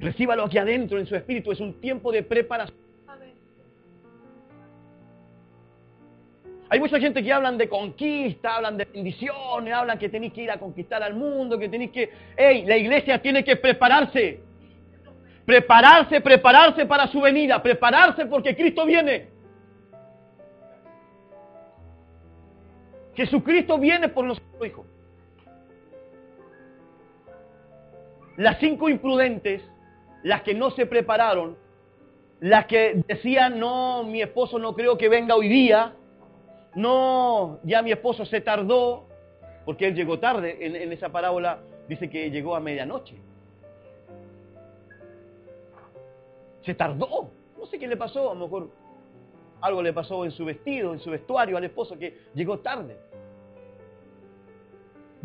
[0.00, 1.52] Recíbalo aquí adentro en su espíritu.
[1.52, 2.78] Es un tiempo de preparación.
[6.70, 10.50] Hay mucha gente que hablan de conquista, hablan de bendiciones, hablan que tenéis que ir
[10.50, 12.10] a conquistar al mundo, que tenéis que...
[12.36, 12.66] ¡Ey!
[12.66, 14.40] La iglesia tiene que prepararse.
[15.46, 17.62] Prepararse, prepararse para su venida.
[17.62, 19.28] Prepararse porque Cristo viene.
[23.14, 24.86] Jesucristo viene por nosotros, hijo.
[28.36, 29.62] Las cinco imprudentes
[30.22, 31.56] las que no se prepararon,
[32.40, 35.94] las que decían, no, mi esposo no creo que venga hoy día,
[36.74, 39.06] no, ya mi esposo se tardó,
[39.64, 43.16] porque él llegó tarde, en, esa parábola dice que llegó a medianoche.
[46.64, 48.70] Se tardó, no sé qué le pasó, a lo mejor
[49.60, 52.96] algo le pasó en su vestido, en su vestuario al esposo, que llegó tarde.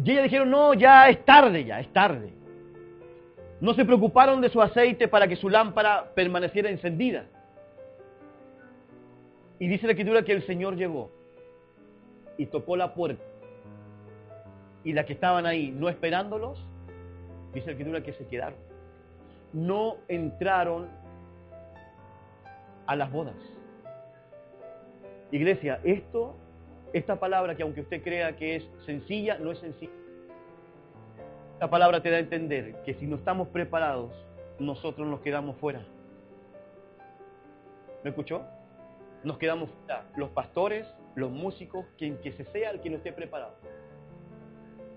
[0.04, 2.34] Y ellas dijeron, no, ya es tarde, ya es tarde.
[3.64, 7.28] No se preocuparon de su aceite para que su lámpara permaneciera encendida.
[9.58, 11.10] Y dice la escritura que el Señor llegó
[12.38, 13.24] y tocó la puerta.
[14.84, 16.60] Y las que estaban ahí no esperándolos,
[17.54, 18.60] dice la escritura que se quedaron.
[19.54, 20.90] No entraron
[22.86, 23.38] a las bodas.
[25.32, 26.36] Iglesia, esto,
[26.92, 30.03] esta palabra que aunque usted crea que es sencilla, no es sencilla.
[31.60, 34.12] La palabra te da a entender que si no estamos preparados,
[34.60, 35.86] nosotros nos quedamos fuera.
[38.04, 38.44] ¿Me escuchó?
[39.24, 40.06] Nos quedamos fuera.
[40.16, 43.56] Los pastores, los músicos, quien que se sea el que no esté preparado.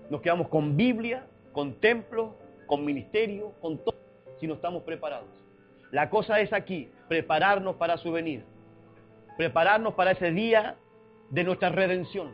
[0.09, 3.95] Nos quedamos con Biblia, con templo, con ministerio, con todo,
[4.39, 5.29] si no estamos preparados.
[5.91, 8.43] La cosa es aquí, prepararnos para su venida.
[9.37, 10.75] Prepararnos para ese día
[11.29, 12.33] de nuestra redención.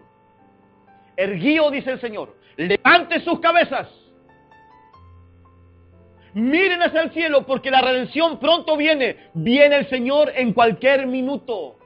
[1.15, 4.02] Erguío, dice el Señor, levante sus cabezas.
[6.33, 9.29] Miren hacia el cielo porque la redención pronto viene.
[9.33, 11.77] Viene el Señor en cualquier minuto.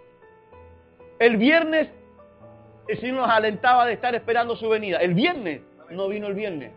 [1.19, 1.89] El viernes
[2.87, 4.97] el Señor nos alentaba de estar esperando su venida.
[4.99, 6.71] El viernes no vino el viernes.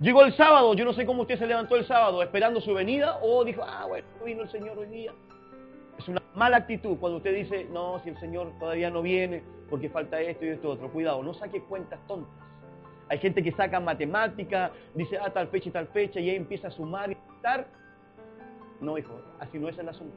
[0.00, 3.18] Llegó el sábado, yo no sé cómo usted se levantó el sábado esperando su venida
[3.22, 5.12] o dijo, ah, bueno, vino el Señor hoy día.
[5.98, 9.90] Es una mala actitud cuando usted dice, no, si el Señor todavía no viene porque
[9.90, 10.90] falta esto y esto otro.
[10.90, 12.49] Cuidado, no saque cuentas tontas.
[13.10, 16.68] Hay gente que saca matemática, dice, ah, tal fecha y tal fecha, y ahí empieza
[16.68, 17.66] a sumar y estar.
[18.80, 20.16] No, hijo, así no es el asunto.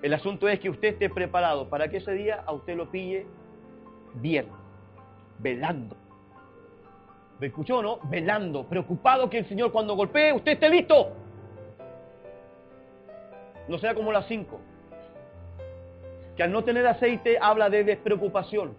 [0.00, 3.26] El asunto es que usted esté preparado para que ese día a usted lo pille
[4.14, 4.46] bien,
[5.38, 5.96] velando.
[7.38, 7.98] ¿Me escuchó no?
[8.04, 11.12] Velando, preocupado que el Señor cuando golpee, usted esté listo.
[13.68, 14.62] No sea como las cinco.
[16.38, 18.74] Que al no tener aceite habla de despreocupación.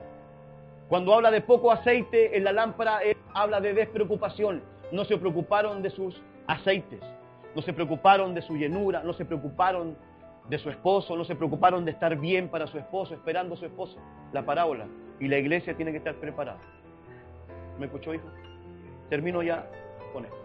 [0.87, 2.99] Cuando habla de poco aceite en la lámpara,
[3.33, 4.61] habla de despreocupación.
[4.91, 7.01] No se preocuparon de sus aceites,
[7.55, 9.97] no se preocuparon de su llenura, no se preocuparon
[10.47, 13.65] de su esposo, no se preocuparon de estar bien para su esposo, esperando a su
[13.65, 13.97] esposo.
[14.31, 14.85] La parábola.
[15.19, 16.59] Y la iglesia tiene que estar preparada.
[17.79, 18.27] ¿Me escuchó, hijo?
[19.09, 19.67] Termino ya
[20.13, 20.37] con esto.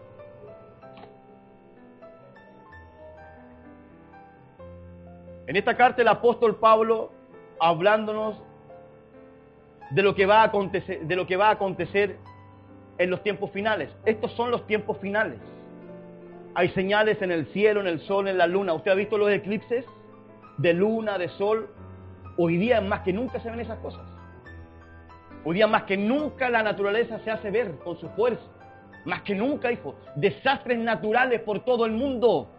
[5.46, 7.10] En esta carta el apóstol Pablo,
[7.58, 8.40] hablándonos
[9.90, 12.16] de lo que va a acontecer, de lo que va a acontecer
[12.98, 13.90] en los tiempos finales.
[14.04, 15.38] Estos son los tiempos finales.
[16.54, 18.72] Hay señales en el cielo, en el sol, en la luna.
[18.74, 19.84] ¿Usted ha visto los eclipses
[20.58, 21.68] de luna, de sol?
[22.36, 24.02] Hoy día más que nunca se ven esas cosas.
[25.44, 28.42] Hoy día más que nunca la naturaleza se hace ver con su fuerza.
[29.04, 29.94] Más que nunca, hijo.
[30.16, 32.50] Desastres naturales por todo el mundo.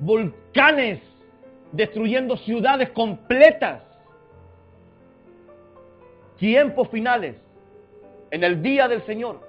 [0.00, 1.00] Volcanes
[1.72, 3.82] destruyendo ciudades completas.
[6.38, 7.36] Tiempos finales.
[8.30, 9.40] En el día del Señor.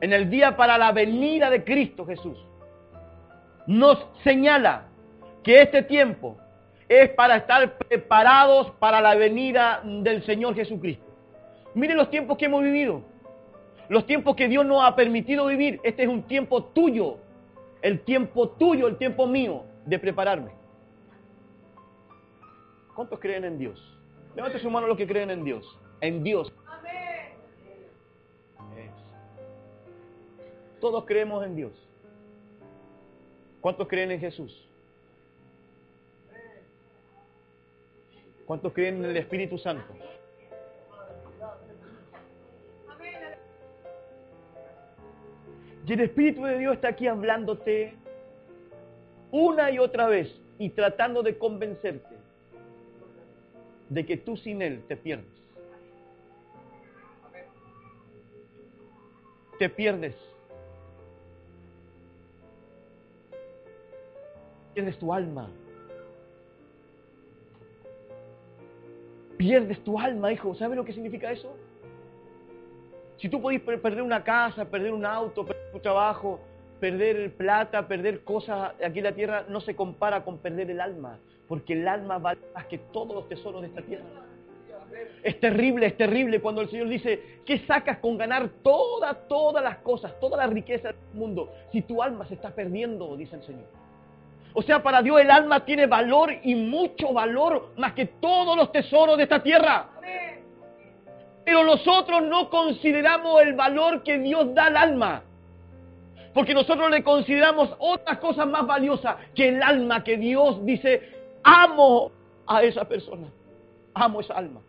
[0.00, 2.38] En el día para la venida de Cristo Jesús.
[3.66, 4.84] Nos señala
[5.42, 6.36] que este tiempo
[6.88, 11.06] es para estar preparados para la venida del Señor Jesucristo.
[11.74, 13.02] Miren los tiempos que hemos vivido,
[13.88, 15.80] los tiempos que Dios nos ha permitido vivir.
[15.84, 17.18] Este es un tiempo tuyo,
[17.80, 20.50] el tiempo tuyo, el tiempo mío de prepararme.
[22.94, 23.91] ¿Cuántos creen en Dios?
[24.34, 25.78] Levante su mano los que creen en Dios.
[26.00, 26.52] En Dios.
[30.80, 31.72] Todos creemos en Dios.
[33.60, 34.68] ¿Cuántos creen en Jesús?
[38.46, 39.94] ¿Cuántos creen en el Espíritu Santo?
[45.86, 47.94] Y el Espíritu de Dios está aquí hablándote
[49.30, 52.21] una y otra vez y tratando de convencerte
[53.92, 55.26] de que tú sin Él te pierdes.
[59.58, 60.16] Te pierdes.
[64.72, 65.50] Pierdes tu alma.
[69.36, 70.54] Pierdes tu alma, hijo.
[70.54, 71.54] ¿Sabe lo que significa eso?
[73.18, 76.40] Si tú podés perder una casa, perder un auto, perder tu trabajo,
[76.80, 81.18] perder plata, perder cosas aquí en la tierra, no se compara con perder el alma,
[81.48, 84.04] porque el alma vale más que todos los tesoros de esta tierra.
[85.22, 89.78] Es terrible, es terrible cuando el Señor dice, ¿qué sacas con ganar todas, todas las
[89.78, 93.82] cosas, toda la riqueza del mundo, si tu alma se está perdiendo, dice el Señor?
[94.54, 98.70] O sea, para Dios el alma tiene valor y mucho valor más que todos los
[98.70, 99.88] tesoros de esta tierra.
[101.44, 105.22] Pero nosotros no consideramos el valor que Dios da al alma.
[106.34, 112.10] Porque nosotros le consideramos otras cosas más valiosas que el alma que Dios dice, amo
[112.46, 113.28] a esa persona,
[113.94, 114.60] amo esa alma.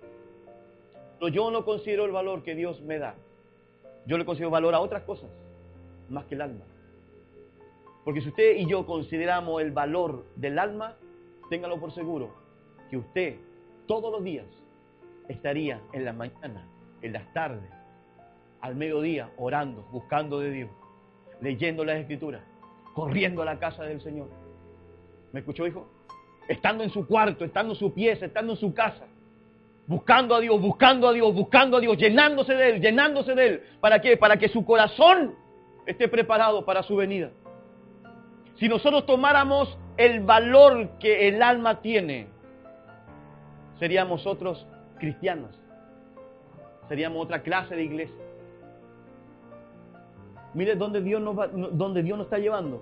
[1.20, 3.16] Pero yo no considero el valor que Dios me da.
[4.06, 5.30] Yo le considero valor a otras cosas
[6.10, 6.66] más que el alma.
[8.04, 10.96] Porque si usted y yo consideramos el valor del alma,
[11.50, 12.32] téngalo por seguro
[12.90, 13.38] que usted
[13.88, 14.46] todos los días
[15.30, 16.68] estaría en la mañana,
[17.02, 17.70] en las tardes,
[18.62, 20.70] al mediodía, orando, buscando de Dios,
[21.42, 22.42] leyendo las escrituras,
[22.94, 24.28] corriendo a la casa del Señor.
[25.32, 25.88] ¿Me escuchó, hijo?
[26.48, 29.06] Estando en su cuarto, estando en su pieza, estando en su casa,
[29.88, 33.64] buscando a Dios, buscando a Dios, buscando a Dios, llenándose de Él, llenándose de Él.
[33.80, 34.18] ¿Para qué?
[34.18, 35.36] Para que su corazón
[35.86, 37.30] esté preparado para su venida.
[38.56, 42.28] Si nosotros tomáramos el valor que el alma tiene,
[43.80, 44.66] seríamos otros
[45.00, 45.52] cristianos.
[46.88, 48.16] Seríamos otra clase de iglesia.
[50.54, 52.82] Mire dónde Dios nos, va, dónde Dios nos está llevando.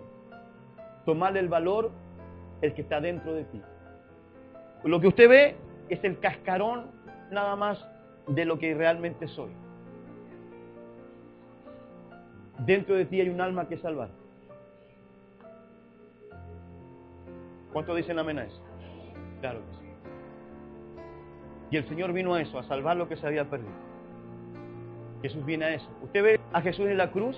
[1.05, 1.91] Tomar el valor
[2.61, 3.61] el que está dentro de ti.
[4.83, 5.55] Lo que usted ve
[5.89, 6.91] es el cascarón
[7.31, 7.85] nada más
[8.27, 9.51] de lo que realmente soy.
[12.59, 14.09] Dentro de ti hay un alma que salvar.
[17.73, 18.61] ¿Cuánto dicen amén a eso?
[19.39, 19.81] Claro que sí.
[21.71, 23.71] Y el Señor vino a eso, a salvar lo que se había perdido.
[25.21, 25.87] Jesús viene a eso.
[26.03, 27.37] Usted ve a Jesús en la cruz.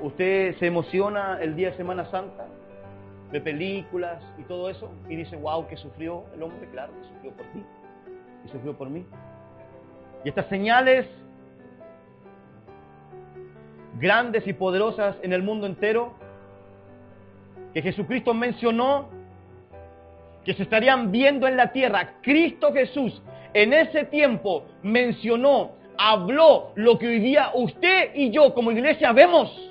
[0.00, 2.46] Usted se emociona el día de Semana Santa,
[3.30, 7.32] ve películas y todo eso, y dice, wow, que sufrió el hombre, claro, que sufrió
[7.32, 7.62] por ti,
[8.44, 9.04] y sufrió por mí.
[10.24, 11.06] Y estas señales
[13.98, 16.12] grandes y poderosas en el mundo entero
[17.72, 19.08] que Jesucristo mencionó
[20.44, 22.14] que se estarían viendo en la tierra.
[22.22, 23.20] Cristo Jesús
[23.52, 29.70] en ese tiempo mencionó, habló lo que hoy día usted y yo como iglesia vemos.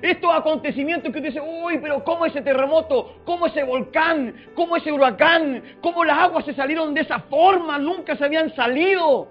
[0.00, 3.16] Estos acontecimientos que usted dice, uy, pero ¿cómo ese terremoto?
[3.24, 4.34] ¿Cómo ese volcán?
[4.54, 5.62] ¿Cómo ese huracán?
[5.80, 7.78] ¿Cómo las aguas se salieron de esa forma?
[7.78, 9.28] Nunca se habían salido.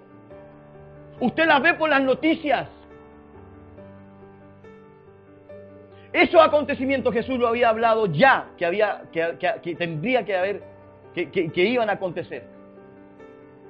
[1.20, 2.68] Usted las ve por las noticias.
[6.13, 10.63] Esos acontecimientos Jesús lo había hablado ya, que, había, que, tendría que haber,
[11.13, 12.43] que, iban a acontecer.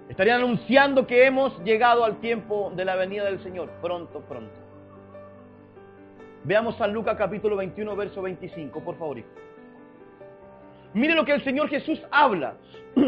[0.10, 4.67] Estarían anunciando que hemos llegado al tiempo de la venida del Señor, pronto, pronto.
[6.48, 9.18] Veamos San Lucas capítulo 21, verso 25, por favor.
[10.94, 12.54] Mire lo que el Señor Jesús habla.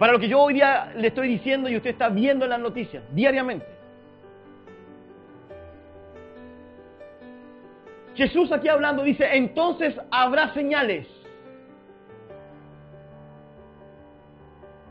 [0.00, 2.58] Para lo que yo hoy día le estoy diciendo y usted está viendo en las
[2.58, 3.64] noticias diariamente.
[8.16, 11.06] Jesús aquí hablando dice, entonces habrá señales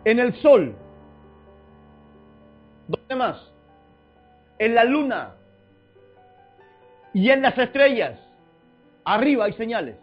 [0.06, 0.74] en el sol.
[2.88, 3.52] ¿Dónde más?
[4.58, 5.36] En la luna
[7.16, 8.20] y en las estrellas.
[9.06, 9.96] Arriba hay señales.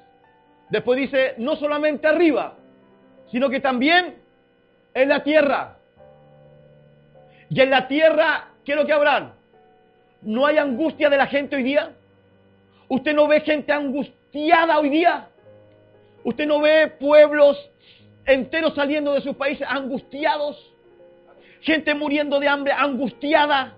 [0.70, 2.54] Después dice, no solamente arriba,
[3.30, 4.16] sino que también
[4.94, 5.76] en la tierra.
[7.50, 9.34] Y en la tierra, ¿qué es lo que habrán?
[10.22, 11.92] ¿No hay angustia de la gente hoy día?
[12.88, 15.28] Usted no ve gente angustiada hoy día.
[16.24, 17.58] Usted no ve pueblos
[18.24, 20.72] enteros saliendo de sus países angustiados.
[21.60, 23.74] Gente muriendo de hambre angustiada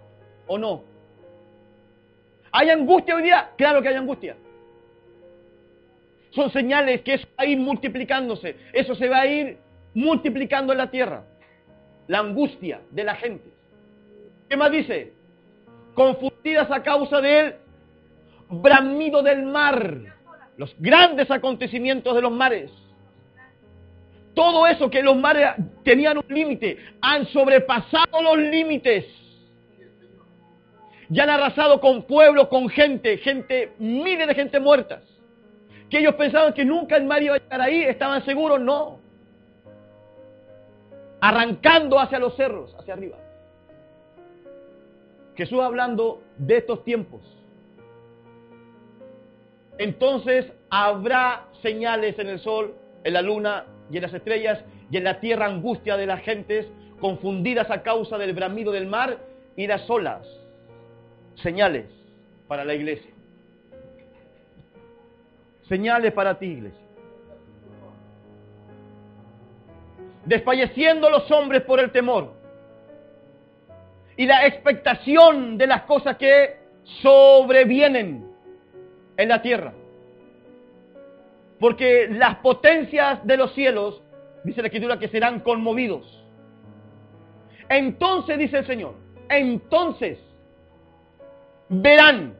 [0.46, 0.93] o no.
[2.56, 3.50] ¿Hay angustia hoy día?
[3.56, 4.36] Claro que hay angustia.
[6.30, 8.54] Son señales que eso va a ir multiplicándose.
[8.72, 9.58] Eso se va a ir
[9.92, 11.24] multiplicando en la tierra.
[12.06, 13.50] La angustia de la gente.
[14.48, 15.14] ¿Qué más dice?
[15.94, 17.54] Confundidas a causa de él
[18.48, 19.98] bramido del mar,
[20.56, 22.70] los grandes acontecimientos de los mares.
[24.32, 29.23] Todo eso que los mares tenían un límite, han sobrepasado los límites.
[31.08, 35.02] Ya han arrasado con pueblos, con gente, gente, miles de gente muertas.
[35.90, 38.98] Que ellos pensaban que nunca el mar iba a llegar ahí, estaban seguros, no.
[41.20, 43.16] Arrancando hacia los cerros, hacia arriba.
[45.36, 47.34] Jesús hablando de estos tiempos
[49.78, 55.04] entonces habrá señales en el sol, en la luna y en las estrellas, y en
[55.04, 56.66] la tierra angustia de las gentes,
[57.00, 59.18] confundidas a causa del bramido del mar
[59.56, 60.26] y las olas.
[61.36, 61.86] Señales
[62.46, 63.10] para la iglesia.
[65.68, 66.80] Señales para ti, iglesia.
[70.24, 72.32] Desfalleciendo los hombres por el temor
[74.16, 76.56] y la expectación de las cosas que
[77.02, 78.26] sobrevienen
[79.16, 79.72] en la tierra.
[81.58, 84.02] Porque las potencias de los cielos,
[84.44, 86.24] dice la escritura, que serán conmovidos.
[87.68, 88.94] Entonces, dice el Señor,
[89.28, 90.18] entonces
[91.82, 92.34] verán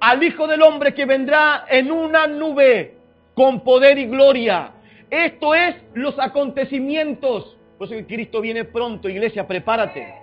[0.00, 2.94] al Hijo del Hombre que vendrá en una nube
[3.34, 4.72] con poder y gloria.
[5.10, 7.56] Esto es los acontecimientos.
[7.78, 10.14] Por eso que Cristo viene pronto, iglesia, prepárate.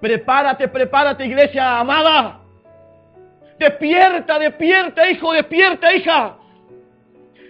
[0.00, 2.40] Prepárate, prepárate, iglesia amada.
[3.58, 6.36] Despierta, despierta, hijo, despierta, hija.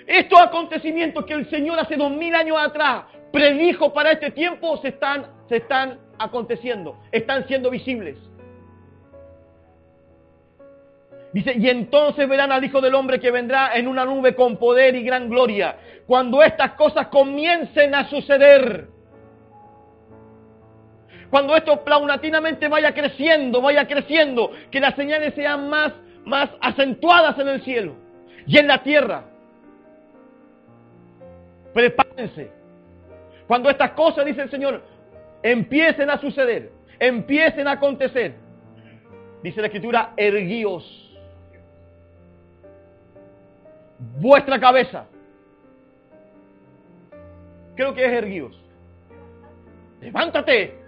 [0.07, 4.89] Estos acontecimientos que el Señor hace dos mil años atrás predijo para este tiempo se
[4.89, 8.17] están, se están aconteciendo, están siendo visibles.
[11.33, 14.97] Dice, y entonces verán al Hijo del Hombre que vendrá en una nube con poder
[14.97, 15.77] y gran gloria.
[16.07, 18.89] Cuando estas cosas comiencen a suceder,
[21.31, 25.93] cuando esto paulatinamente vaya creciendo, vaya creciendo, que las señales sean más,
[26.25, 27.95] más acentuadas en el cielo
[28.47, 29.25] y en la tierra.
[31.73, 32.51] Prepárense.
[33.47, 34.83] Cuando estas cosas, dice el Señor,
[35.43, 38.35] empiecen a suceder, empiecen a acontecer,
[39.43, 41.10] dice la Escritura, erguíos.
[44.19, 45.07] Vuestra cabeza.
[47.75, 48.61] Creo que es erguíos.
[50.01, 50.79] Levántate.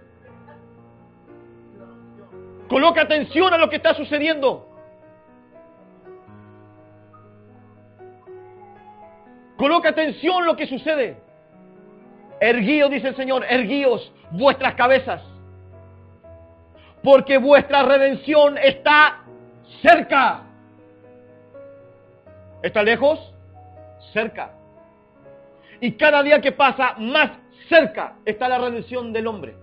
[2.69, 4.69] Coloca atención a lo que está sucediendo.
[9.57, 11.17] Coloca atención a lo que sucede.
[12.41, 15.23] Erguíos, dice el Señor, erguíos vuestras cabezas.
[17.03, 19.21] Porque vuestra redención está
[19.83, 20.43] cerca.
[22.63, 23.19] ¿Está lejos?
[24.13, 24.53] Cerca.
[25.81, 27.33] Y cada día que pasa, más
[27.69, 29.55] cerca está la redención del hombre.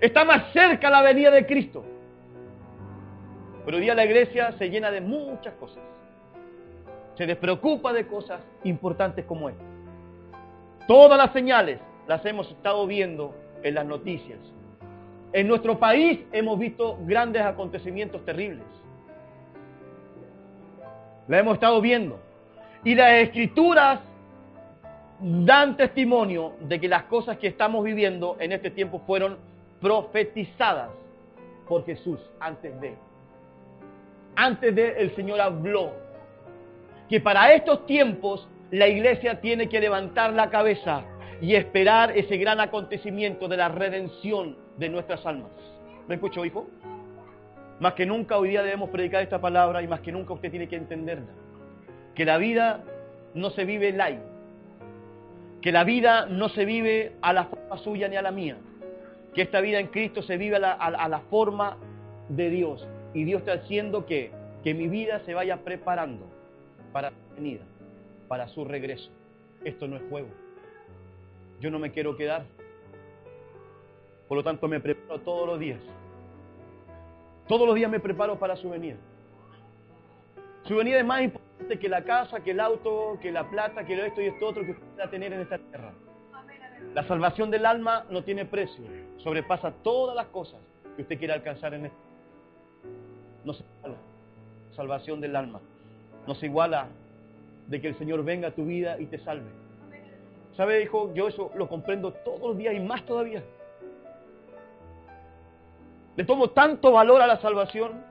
[0.00, 1.84] Está más cerca la venida de Cristo.
[3.64, 5.82] Pero hoy día la iglesia se llena de muchas cosas.
[7.16, 9.62] Se despreocupa de cosas importantes como esta.
[10.88, 14.38] Todas las señales las hemos estado viendo en las noticias.
[15.34, 18.64] En nuestro país hemos visto grandes acontecimientos terribles.
[21.30, 22.18] La hemos estado viendo.
[22.82, 24.00] Y las escrituras
[25.20, 29.38] dan testimonio de que las cosas que estamos viviendo en este tiempo fueron
[29.80, 30.90] profetizadas
[31.68, 32.96] por Jesús antes de.
[34.34, 35.92] Antes de el Señor habló
[37.08, 41.04] que para estos tiempos la iglesia tiene que levantar la cabeza
[41.40, 45.52] y esperar ese gran acontecimiento de la redención de nuestras almas.
[46.08, 46.66] ¿Me escuchó, hijo?
[47.80, 50.68] Más que nunca hoy día debemos predicar esta palabra y más que nunca usted tiene
[50.68, 51.32] que entenderla.
[52.14, 52.84] Que la vida
[53.34, 54.20] no se vive light.
[55.62, 58.58] Que la vida no se vive a la forma suya ni a la mía.
[59.34, 61.78] Que esta vida en Cristo se vive a la, forma
[62.28, 62.86] de Dios.
[63.14, 64.30] Y Dios está haciendo que,
[64.62, 66.26] que mi vida se vaya preparando
[66.92, 67.62] para su venida,
[68.28, 69.10] para su regreso.
[69.64, 70.28] Esto no es juego.
[71.60, 72.44] Yo no me quiero quedar.
[74.28, 75.80] Por lo tanto, me preparo todos los días.
[77.50, 78.94] Todos los días me preparo para su venida.
[80.68, 84.06] Su venida es más importante que la casa, que el auto, que la plata, que
[84.06, 85.90] esto y esto otro que usted va tener en esta tierra.
[86.94, 88.84] La salvación del alma no tiene precio.
[89.16, 90.60] Sobrepasa todas las cosas
[90.94, 91.98] que usted quiera alcanzar en esto.
[93.44, 93.96] No se iguala.
[94.76, 95.60] Salvación del alma.
[96.28, 96.86] No se iguala
[97.66, 99.50] de que el Señor venga a tu vida y te salve.
[100.56, 101.12] ¿Sabe, hijo?
[101.14, 103.42] Yo eso lo comprendo todos los días y más todavía.
[106.20, 108.04] Le tomo tanto valor a la salvación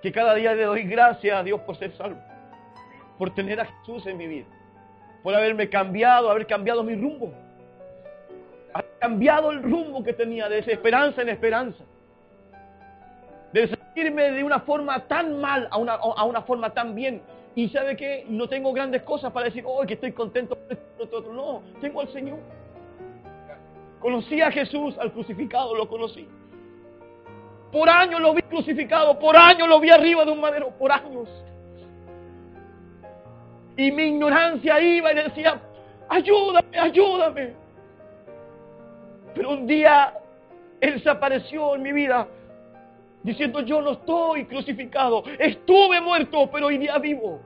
[0.00, 2.18] que cada día le doy gracias a Dios por ser salvo,
[3.18, 4.46] por tener a Jesús en mi vida,
[5.22, 7.34] por haberme cambiado, haber cambiado mi rumbo,
[8.72, 11.84] haber cambiado el rumbo que tenía de esperanza en esperanza,
[13.52, 17.20] de sentirme de una forma tan mal a una, a una forma tan bien.
[17.54, 20.56] Y sabe que no tengo grandes cosas para decir, oh, que estoy contento.
[21.30, 22.38] No, tengo al Señor.
[24.00, 26.26] Conocí a Jesús, al crucificado, lo conocí.
[27.74, 31.28] Por años lo vi crucificado, por años lo vi arriba de un madero, por años.
[33.76, 35.60] Y mi ignorancia iba y decía,
[36.08, 37.52] ayúdame, ayúdame.
[39.34, 40.14] Pero un día
[40.80, 42.28] Él se apareció en mi vida
[43.24, 47.40] diciendo, yo no estoy crucificado, estuve muerto, pero hoy día vivo.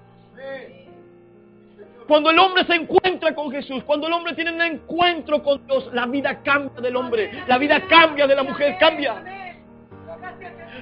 [2.06, 5.88] Cuando el hombre se encuentra con Jesús, cuando el hombre tiene un encuentro con Dios,
[5.94, 9.37] la vida cambia del hombre, la vida cambia de la mujer, cambia.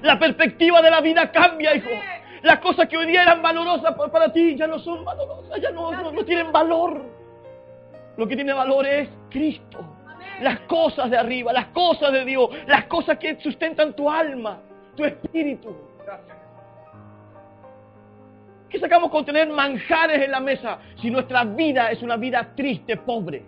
[0.03, 1.91] La perspectiva de la vida cambia, hijo.
[2.43, 5.91] Las cosas que hoy día eran valorosas para ti ya no son valorosas, ya no,
[6.13, 7.03] no, tienen valor.
[8.17, 9.85] Lo que tiene valor es Cristo.
[10.41, 14.61] Las cosas de arriba, las cosas de Dios, las cosas que sustentan tu alma,
[14.95, 15.75] tu espíritu.
[18.69, 22.97] ¿Qué sacamos con tener manjares en la mesa si nuestra vida es una vida triste,
[22.97, 23.45] pobre?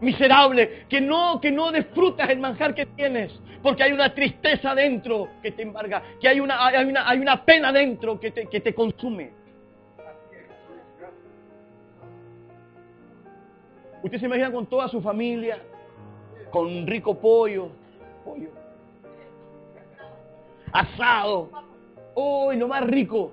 [0.00, 3.32] miserable, que no, que no disfrutas el manjar que tienes,
[3.64, 7.46] porque hay una tristeza dentro que te embarga, que hay una, hay una, hay una
[7.46, 9.30] pena dentro que te, que te consume.
[14.02, 15.62] Usted se imagina con toda su familia,
[16.50, 17.70] con rico pollo,
[18.22, 18.50] pollo,
[20.70, 21.48] asado,
[22.12, 23.32] hoy lo más rico,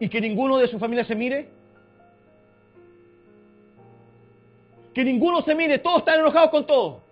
[0.00, 1.48] y que ninguno de su familia se mire.
[4.92, 7.07] Que ninguno se mire, todos están enojados con todo.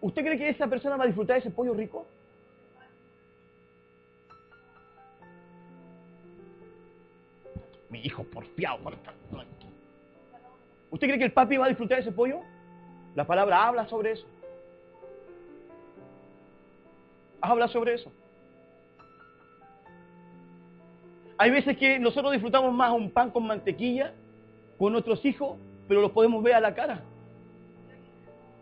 [0.00, 2.06] ¿Usted cree que esa persona va a disfrutar de ese pollo rico?
[7.90, 8.78] Mi hijo porfiado.
[10.90, 12.40] ¿Usted cree que el papi va a disfrutar de ese pollo?
[13.14, 14.26] La palabra habla sobre eso.
[17.40, 18.12] Habla sobre eso.
[21.38, 24.12] Hay veces que nosotros disfrutamos más un pan con mantequilla
[24.78, 25.56] con nuestros hijos,
[25.88, 27.02] pero los podemos ver a la cara.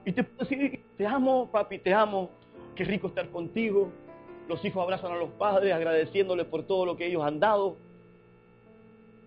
[0.06, 2.30] Y te puedo decir, te amo, papi, te amo.
[2.76, 3.90] Qué rico estar contigo.
[4.48, 7.76] Los hijos abrazan a los padres agradeciéndoles por todo lo que ellos han dado.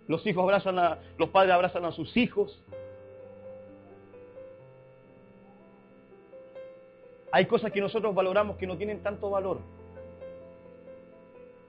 [0.08, 2.64] Los hijos abrazan a, los padres abrazan a sus hijos.
[7.34, 9.60] Hay cosas que nosotros valoramos que no tienen tanto valor.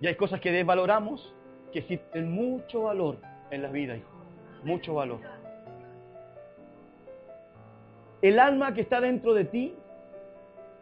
[0.00, 1.34] Y hay cosas que desvaloramos
[1.72, 3.16] que sí tienen mucho valor
[3.50, 4.08] en la vida, hijo.
[4.62, 5.39] Mucho valor.
[8.22, 9.74] El alma que está dentro de ti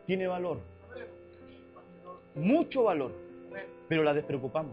[0.06, 0.58] tiene valor.
[2.34, 3.12] Mucho valor.
[3.88, 4.72] Pero la despreocupamos.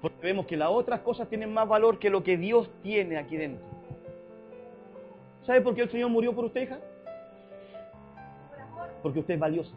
[0.00, 3.36] Porque vemos que las otras cosas tienen más valor que lo que Dios tiene aquí
[3.36, 3.64] dentro.
[5.46, 6.78] ¿Sabe por qué el Señor murió por usted, hija?
[9.02, 9.72] Porque usted es valiosa.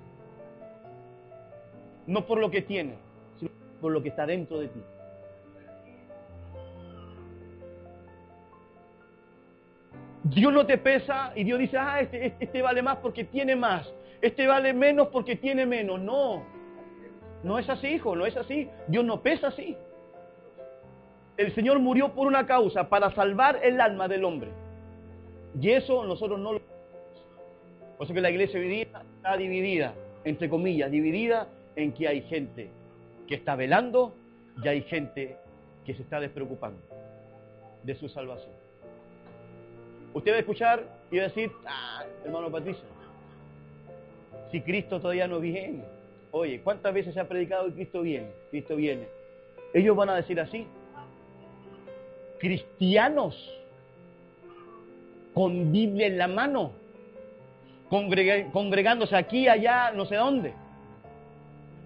[2.05, 2.95] No por lo que tiene,
[3.37, 3.51] sino
[3.81, 4.81] por lo que está dentro de ti.
[10.29, 13.55] Dios no te pesa y Dios dice, ah, este, este, este, vale más porque tiene
[13.55, 13.87] más.
[14.21, 15.99] Este vale menos porque tiene menos.
[15.99, 16.43] No.
[17.43, 18.69] No es así, hijo, no es así.
[18.87, 19.77] Dios no pesa así.
[21.37, 24.49] El Señor murió por una causa, para salvar el alma del hombre.
[25.59, 26.59] Y eso nosotros no lo...
[27.97, 32.69] Por eso que la iglesia hoy está dividida, entre comillas, dividida en que hay gente
[33.27, 34.15] que está velando
[34.63, 35.37] y hay gente
[35.85, 36.79] que se está despreocupando
[37.83, 38.66] de su salvación.
[40.17, 42.83] Usted va a escuchar y va a decir, ah, hermano Patricio,
[44.51, 45.83] si Cristo todavía no viene.
[46.31, 48.31] Oye, ¿cuántas veces se ha predicado que Cristo viene?
[48.49, 49.07] Cristo viene.
[49.75, 50.65] Ellos van a decir así.
[52.39, 53.35] Cristianos
[55.35, 56.71] con Biblia en la mano,
[57.87, 60.51] congregándose aquí, allá, no sé dónde,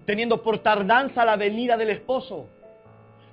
[0.06, 2.46] teniendo por tardanza la venida del esposo.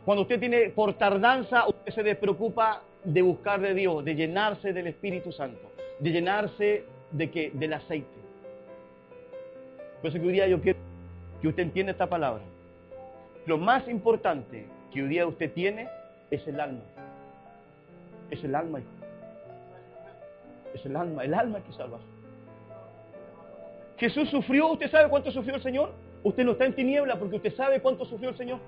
[0.04, 4.88] Cuando usted tiene por tardanza, usted se despreocupa de buscar de Dios, de llenarse del
[4.88, 7.52] Espíritu Santo, de llenarse de qué?
[7.54, 8.20] Del aceite.
[10.02, 10.80] Por eso que hoy día yo quiero
[11.42, 12.44] que usted entienda esta palabra.
[13.46, 15.88] Lo más importante que hoy día usted tiene
[16.32, 16.82] es el alma.
[18.30, 18.82] Es el alma.
[20.74, 22.00] Es el alma, el alma que salva.
[23.98, 25.92] Jesús sufrió, ¿usted sabe cuánto sufrió el Señor?
[26.24, 28.60] Usted no está en tiniebla porque usted sabe cuánto sufrió el Señor.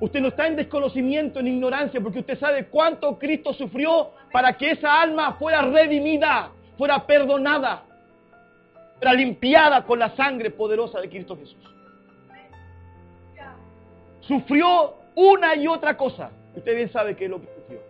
[0.00, 4.72] Usted no está en desconocimiento, en ignorancia, porque usted sabe cuánto Cristo sufrió para que
[4.72, 7.84] esa alma fuera redimida, fuera perdonada,
[8.98, 11.62] fuera limpiada con la sangre poderosa de Cristo Jesús.
[14.20, 16.30] Sufrió una y otra cosa.
[16.56, 17.80] Usted bien sabe qué es lo que sufrió.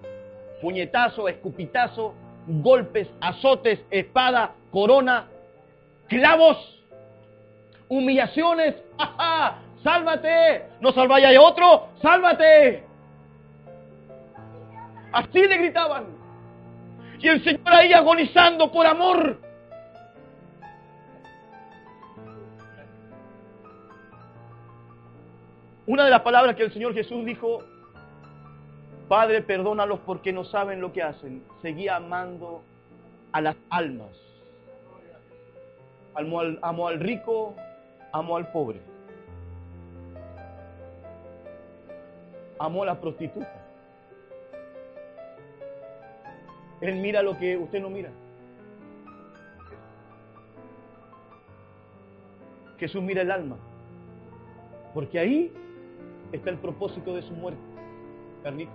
[0.60, 2.14] Puñetazo, escupitazo,
[2.46, 5.28] golpes, azotes, espada, corona,
[6.08, 6.82] clavos,
[7.88, 9.63] humillaciones, ¡ajá!
[9.84, 12.82] Sálvate, no salváis a otro, sálvate.
[15.12, 16.06] Así le gritaban.
[17.20, 19.38] Y el Señor ahí agonizando por amor.
[25.86, 27.62] Una de las palabras que el Señor Jesús dijo,
[29.06, 31.44] Padre, perdónalos porque no saben lo que hacen.
[31.60, 32.62] Seguía amando
[33.32, 34.16] a las almas.
[36.14, 37.54] Al, amo al rico,
[38.12, 38.93] amo al pobre.
[42.64, 43.52] Amó a la prostituta.
[46.80, 48.10] Él mira lo que usted no mira.
[52.78, 53.56] Jesús mira el alma.
[54.92, 55.52] Porque ahí
[56.32, 57.60] está el propósito de su muerte.
[58.42, 58.74] Carlitos.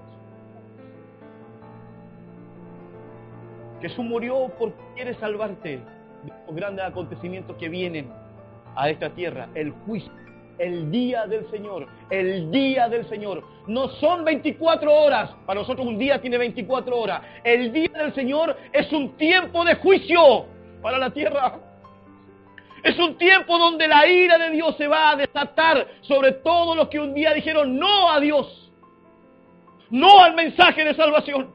[3.81, 8.11] Jesús murió porque quiere salvarte de los grandes acontecimientos que vienen
[8.75, 9.49] a esta tierra.
[9.53, 10.08] El juicio
[10.59, 13.43] el día del Señor, el día del Señor.
[13.67, 17.21] No son 24 horas, para nosotros un día tiene 24 horas.
[17.43, 20.45] El día del Señor es un tiempo de juicio
[20.81, 21.59] para la tierra.
[22.83, 26.87] Es un tiempo donde la ira de Dios se va a desatar sobre todos los
[26.89, 28.71] que un día dijeron no a Dios,
[29.89, 31.53] no al mensaje de salvación.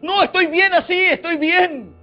[0.00, 1.93] No, estoy bien así, estoy bien.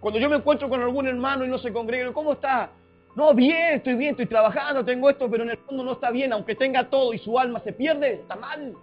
[0.00, 2.70] Cuando yo me encuentro con algún hermano y no se congrega, ¿cómo está?
[3.14, 6.32] No, bien, estoy bien, estoy trabajando, tengo esto, pero en el fondo no está bien,
[6.32, 8.74] aunque tenga todo y su alma se pierde, está mal.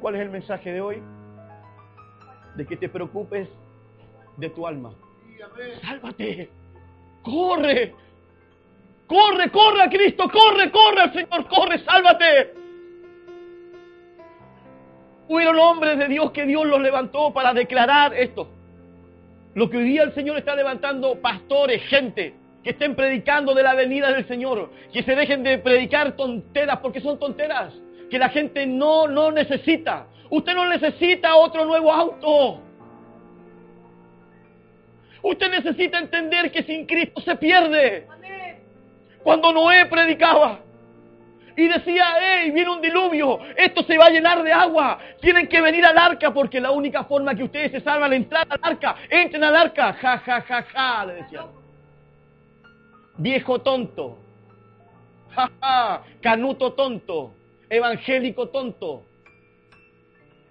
[0.00, 1.02] ¿Cuál es el mensaje de hoy?
[2.54, 3.48] De que te preocupes
[4.36, 4.92] de tu alma.
[5.82, 6.50] Sálvate.
[7.22, 7.94] Corre.
[9.08, 12.57] Corre, corre a Cristo, corre, corre al Señor, corre, sálvate.
[15.28, 18.48] Hubieron hombres de Dios que Dios los levantó para declarar esto.
[19.54, 23.74] Lo que hoy día el Señor está levantando, pastores, gente, que estén predicando de la
[23.74, 27.74] venida del Señor, que se dejen de predicar tonteras porque son tonteras,
[28.10, 30.06] que la gente no, no necesita.
[30.30, 32.62] Usted no necesita otro nuevo auto.
[35.22, 38.06] Usted necesita entender que sin Cristo se pierde.
[39.22, 40.60] Cuando Noé predicaba
[41.58, 45.60] y decía, hey, viene un diluvio, esto se va a llenar de agua, tienen que
[45.60, 48.94] venir al arca porque la única forma que ustedes se salvan es entrar al arca,
[49.10, 51.46] entren al arca, ja, ja, ja, ja, le decían.
[53.16, 54.18] Viejo tonto,
[55.34, 57.34] ja, ja, canuto tonto,
[57.68, 59.04] evangélico tonto.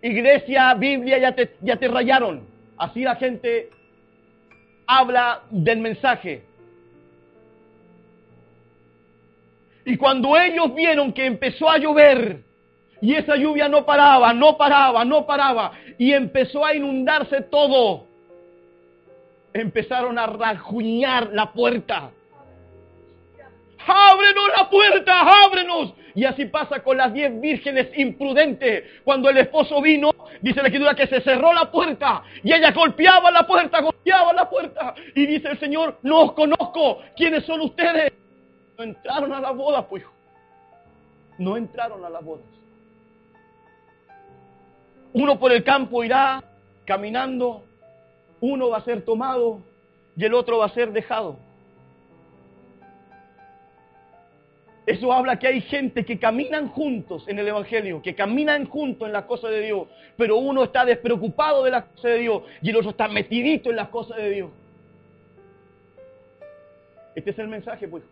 [0.02, 2.46] Iglesia, Biblia, ya te, ya te rayaron.
[2.78, 3.70] Así la gente
[4.86, 6.44] habla del mensaje.
[9.88, 12.44] Y cuando ellos vieron que empezó a llover,
[13.00, 18.06] y esa lluvia no paraba, no paraba, no paraba, y empezó a inundarse todo,
[19.54, 22.12] empezaron a rajuñar la puerta.
[23.88, 25.94] ábrenos la puerta, ábrenos.
[26.16, 28.84] Y así pasa con las diez vírgenes imprudentes.
[29.06, 30.12] Cuando el esposo vino,
[30.42, 34.50] dice la escritura que se cerró la puerta y ella golpeaba la puerta, golpeaba la
[34.50, 34.94] puerta.
[35.16, 38.12] Y dice el Señor, no os conozco, ¿quiénes son ustedes?
[38.78, 40.04] No entraron a la boda, pues.
[41.38, 42.46] No entraron a las bodas.
[45.14, 46.44] Uno por el campo irá
[46.86, 47.64] caminando,
[48.40, 49.62] uno va a ser tomado
[50.16, 51.38] y el otro va a ser dejado.
[54.86, 59.14] Eso habla que hay gente que caminan juntos en el Evangelio, que caminan juntos en
[59.14, 62.78] las cosas de Dios, pero uno está despreocupado de las cosas de Dios y el
[62.78, 64.52] otro está metidito en las cosas de Dios.
[67.16, 68.04] Este es el mensaje, pues.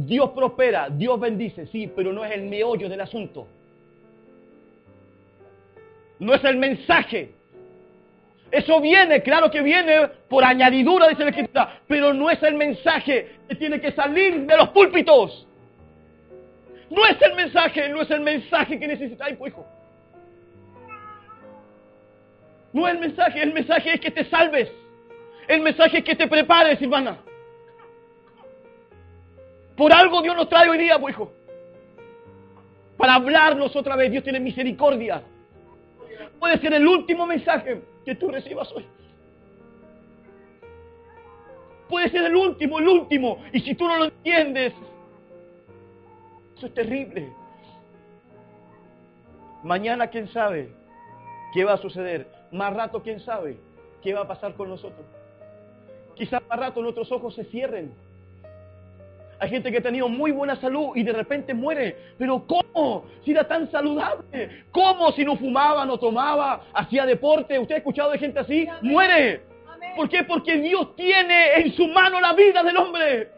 [0.00, 3.48] Dios prospera, Dios bendice, sí, pero no es el meollo del asunto.
[6.20, 7.32] No es el mensaje.
[8.48, 13.38] Eso viene, claro que viene por añadidura, dice la Escritura, pero no es el mensaje
[13.48, 15.48] que tiene que salir de los púlpitos.
[16.90, 19.66] No es el mensaje, no es el mensaje que necesitáis, pues, hijo.
[22.72, 24.70] No es el mensaje, el mensaje es que te salves.
[25.48, 27.18] El mensaje es que te prepares, hermana.
[29.78, 31.32] Por algo Dios nos trae hoy día, pues, hijo.
[32.96, 34.10] Para hablarnos otra vez.
[34.10, 35.22] Dios tiene misericordia.
[36.40, 38.84] Puede ser el último mensaje que tú recibas hoy.
[41.88, 43.38] Puede ser el último, el último.
[43.52, 44.74] Y si tú no lo entiendes,
[46.56, 47.32] eso es terrible.
[49.62, 50.70] Mañana, quién sabe
[51.54, 52.26] qué va a suceder.
[52.50, 53.58] Más rato, quién sabe
[54.02, 55.06] qué va a pasar con nosotros.
[56.16, 57.92] Quizás más rato nuestros ojos se cierren
[59.40, 61.96] hay gente que ha tenido muy buena salud y de repente muere.
[62.18, 63.04] Pero ¿cómo?
[63.24, 64.64] Si era tan saludable.
[64.72, 67.58] ¿Cómo si no fumaba, no tomaba, hacía deporte?
[67.58, 68.66] ¿Usted ha escuchado de gente así?
[68.82, 69.42] Muere.
[69.96, 70.24] ¿Por qué?
[70.24, 73.30] Porque Dios tiene en su mano la vida del hombre.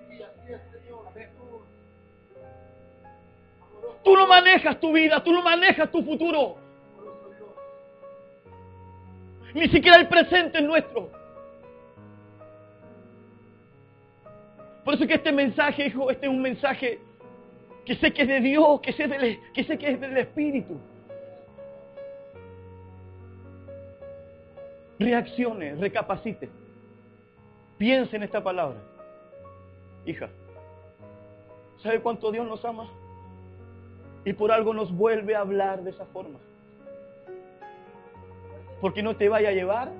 [4.02, 6.56] Tú no manejas tu vida, tú no manejas tu futuro.
[9.52, 11.19] Ni siquiera el presente es nuestro.
[14.90, 16.98] Por eso que este mensaje, hijo, este es un mensaje
[17.84, 20.80] que sé que es de Dios, que sé, que, sé que es del Espíritu.
[24.98, 26.48] Reaccione, recapacite.
[27.78, 28.78] Piense en esta palabra.
[30.06, 30.28] Hija,
[31.84, 32.90] ¿sabe cuánto Dios nos ama?
[34.24, 36.40] Y por algo nos vuelve a hablar de esa forma.
[38.80, 39.92] Porque no te vaya a llevar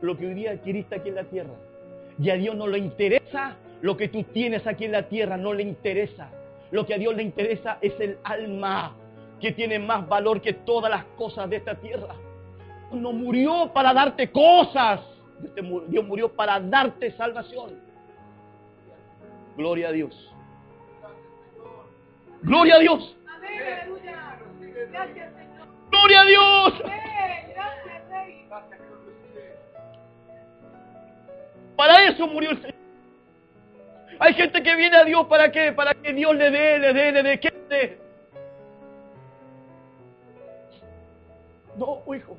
[0.00, 1.54] lo que hoy día adquiriste aquí en la tierra.
[2.20, 5.52] Y a Dios no le interesa lo que tú tienes aquí en la tierra no
[5.52, 6.30] le interesa.
[6.70, 8.94] Lo que a Dios le interesa es el alma,
[9.40, 12.14] que tiene más valor que todas las cosas de esta tierra.
[12.92, 15.00] No murió para darte cosas.
[15.88, 17.80] Dios murió para darte salvación.
[19.56, 20.32] Gloria a Dios.
[22.42, 23.16] Gloria a Dios.
[25.90, 26.82] Gloria a Dios.
[31.76, 32.81] Para eso murió el Señor.
[34.18, 35.72] Hay gente que viene a Dios para qué?
[35.72, 37.40] Para que Dios le dé, le dé, le dé.
[37.40, 37.98] ¿Qué le dé?
[41.76, 42.36] No, hijo.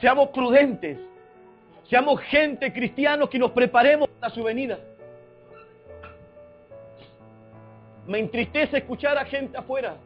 [0.00, 0.98] Seamos prudentes.
[1.88, 4.78] Seamos gente cristianos que nos preparemos para su venida.
[8.06, 9.96] Me entristece escuchar a gente afuera,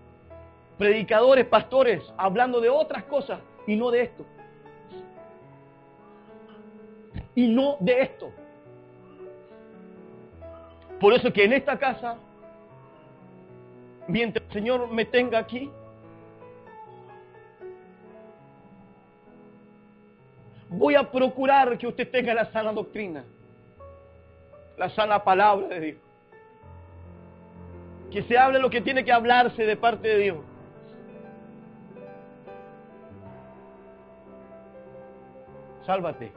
[0.78, 4.26] predicadores, pastores, hablando de otras cosas y no de esto.
[7.34, 8.32] Y no de esto.
[11.00, 12.18] Por eso que en esta casa,
[14.06, 15.70] mientras el Señor me tenga aquí,
[20.70, 23.24] Voy a procurar que usted tenga la sana doctrina,
[24.78, 25.98] la sana palabra de Dios.
[28.12, 30.38] Que se hable lo que tiene que hablarse de parte de Dios.
[35.84, 36.30] Sálvate.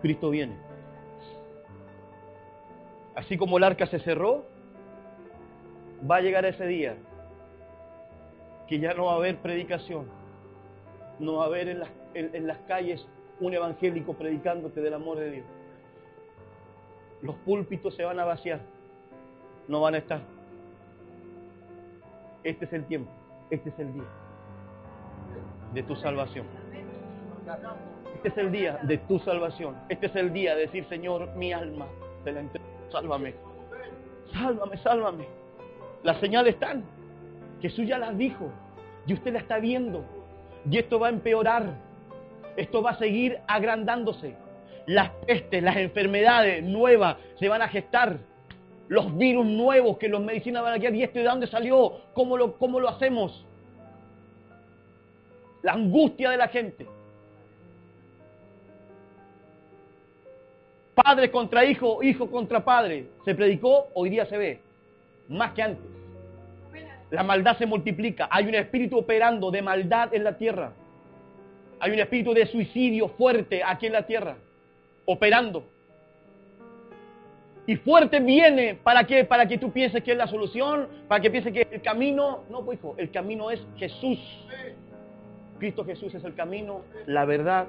[0.00, 0.56] Cristo viene.
[3.14, 4.44] Así como el arca se cerró,
[6.10, 6.96] va a llegar ese día
[8.66, 10.06] que ya no va a haber predicación,
[11.18, 13.06] no va a haber en las, en, las calles
[13.40, 15.46] un evangélico predicándote del amor de Dios.
[17.20, 18.60] Los púlpitos se van a vaciar,
[19.68, 20.20] no van a estar.
[22.44, 23.10] Este es el tiempo,
[23.50, 24.08] este es el día
[25.74, 26.46] de tu salvación.
[28.14, 29.76] Este es el día de tu salvación.
[29.88, 31.86] Este es el día de decir, Señor, mi alma
[32.24, 32.61] te la entrego.
[32.92, 33.34] Sálvame.
[34.32, 35.26] Sálvame, sálvame.
[36.02, 36.84] Las señales están.
[37.60, 38.52] Jesús ya las dijo.
[39.06, 40.04] Y usted la está viendo.
[40.70, 41.74] Y esto va a empeorar.
[42.56, 44.36] Esto va a seguir agrandándose.
[44.86, 48.18] Las pestes, las enfermedades nuevas se van a gestar.
[48.88, 50.94] Los virus nuevos que los medicinas van a quedar.
[50.94, 52.00] ¿Y esto de dónde salió?
[52.12, 53.46] ¿Cómo lo, cómo lo hacemos?
[55.62, 56.86] La angustia de la gente.
[60.94, 63.06] Padre contra hijo, hijo contra padre.
[63.24, 64.60] Se predicó, hoy día se ve.
[65.28, 65.84] Más que antes.
[67.10, 68.28] La maldad se multiplica.
[68.30, 70.72] Hay un espíritu operando de maldad en la tierra.
[71.80, 74.36] Hay un espíritu de suicidio fuerte aquí en la tierra.
[75.04, 75.64] Operando.
[77.66, 79.24] Y fuerte viene, ¿para qué?
[79.24, 82.64] Para que tú pienses que es la solución, para que pienses que el camino, no,
[82.64, 84.18] pues hijo, el camino es Jesús.
[85.58, 87.68] Cristo Jesús es el camino, la verdad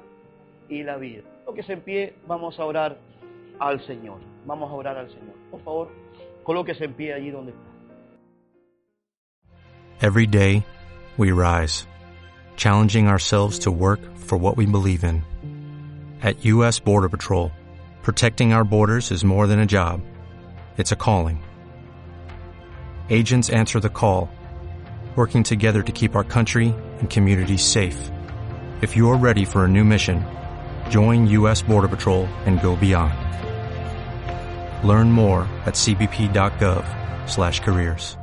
[0.68, 1.22] y la vida.
[1.46, 2.96] Lo que se en pie, vamos a orar
[3.60, 4.20] al Señor.
[4.46, 5.36] Vamos a orar al Señor.
[5.50, 5.88] Por favor,
[6.44, 7.74] colóquese en pie allí donde está.
[10.00, 10.66] Every day,
[11.16, 11.86] we rise,
[12.56, 15.22] challenging ourselves to work for what we believe in.
[16.22, 16.80] At U.S.
[16.80, 17.52] Border Patrol,
[18.02, 20.00] protecting our borders is more than a job,
[20.76, 21.42] it's a calling.
[23.08, 24.28] Agents answer the call,
[25.16, 28.10] working together to keep our country and communities safe.
[28.80, 30.24] If you are ready for a new mission,
[30.90, 31.62] join U.S.
[31.62, 33.14] Border Patrol and go beyond.
[34.84, 36.84] Learn more at cbp.gov
[37.30, 38.18] slash careers.